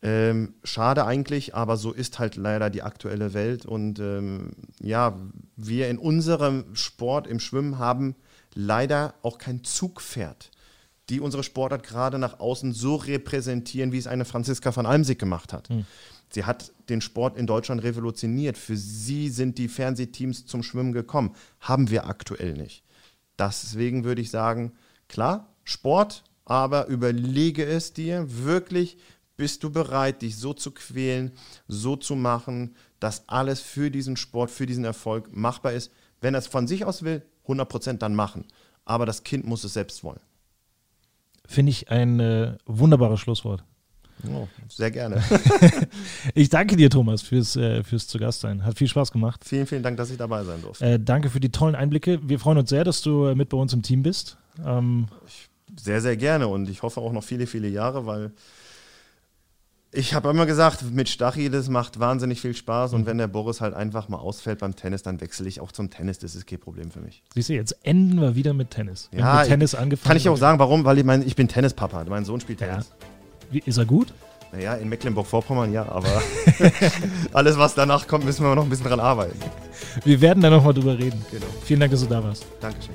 [0.02, 3.66] Ähm, schade eigentlich, aber so ist halt leider die aktuelle Welt.
[3.66, 5.18] Und ähm, ja,
[5.56, 8.14] wir in unserem Sport im Schwimmen haben
[8.54, 10.50] leider auch kein Zugpferd,
[11.10, 15.52] die unsere Sportart gerade nach außen so repräsentieren, wie es eine Franziska van Almsick gemacht
[15.52, 15.68] hat.
[15.70, 15.84] Mhm.
[16.30, 18.58] Sie hat den Sport in Deutschland revolutioniert.
[18.58, 21.34] Für sie sind die Fernsehteams zum Schwimmen gekommen.
[21.60, 22.82] Haben wir aktuell nicht.
[23.38, 24.72] Deswegen würde ich sagen,
[25.08, 28.98] klar, Sport, aber überlege es dir wirklich,
[29.36, 31.32] bist du bereit, dich so zu quälen,
[31.66, 35.90] so zu machen, dass alles für diesen Sport, für diesen Erfolg machbar ist?
[36.20, 38.46] Wenn er es von sich aus will, 100 Prozent dann machen.
[38.84, 40.20] Aber das Kind muss es selbst wollen.
[41.46, 43.64] Finde ich ein äh, wunderbares Schlusswort.
[44.32, 45.22] Oh, sehr gerne.
[46.34, 48.64] ich danke dir, Thomas, fürs, äh, fürs zu Gast sein.
[48.64, 49.44] Hat viel Spaß gemacht.
[49.44, 50.84] Vielen, vielen Dank, dass ich dabei sein durfte.
[50.84, 52.20] Äh, danke für die tollen Einblicke.
[52.26, 54.38] Wir freuen uns sehr, dass du äh, mit bei uns im Team bist.
[54.64, 55.08] Ähm,
[55.76, 58.32] sehr, sehr gerne und ich hoffe auch noch viele, viele Jahre, weil
[59.94, 62.92] ich habe immer gesagt, mit Stachy, das macht wahnsinnig viel Spaß.
[62.94, 63.06] Und mhm.
[63.06, 66.18] wenn der Boris halt einfach mal ausfällt beim Tennis, dann wechsle ich auch zum Tennis.
[66.18, 67.22] Das ist kein Problem für mich.
[67.34, 69.08] Siehst du, jetzt enden wir wieder mit Tennis.
[69.12, 70.08] Wir ja, mit Tennis angefangen.
[70.08, 70.84] Kann ich auch sagen, warum?
[70.84, 72.04] Weil ich mein, ich bin Tennispapa.
[72.08, 72.88] Mein Sohn spielt Tennis.
[72.88, 73.06] Ja.
[73.52, 74.12] Wie, ist er gut?
[74.52, 76.22] Naja, in Mecklenburg-Vorpommern ja, aber
[77.32, 79.38] alles, was danach kommt, müssen wir noch ein bisschen dran arbeiten.
[80.04, 81.24] Wir werden da nochmal drüber reden.
[81.30, 81.46] Genau.
[81.64, 82.46] Vielen Dank, dass du da warst.
[82.60, 82.94] Dankeschön.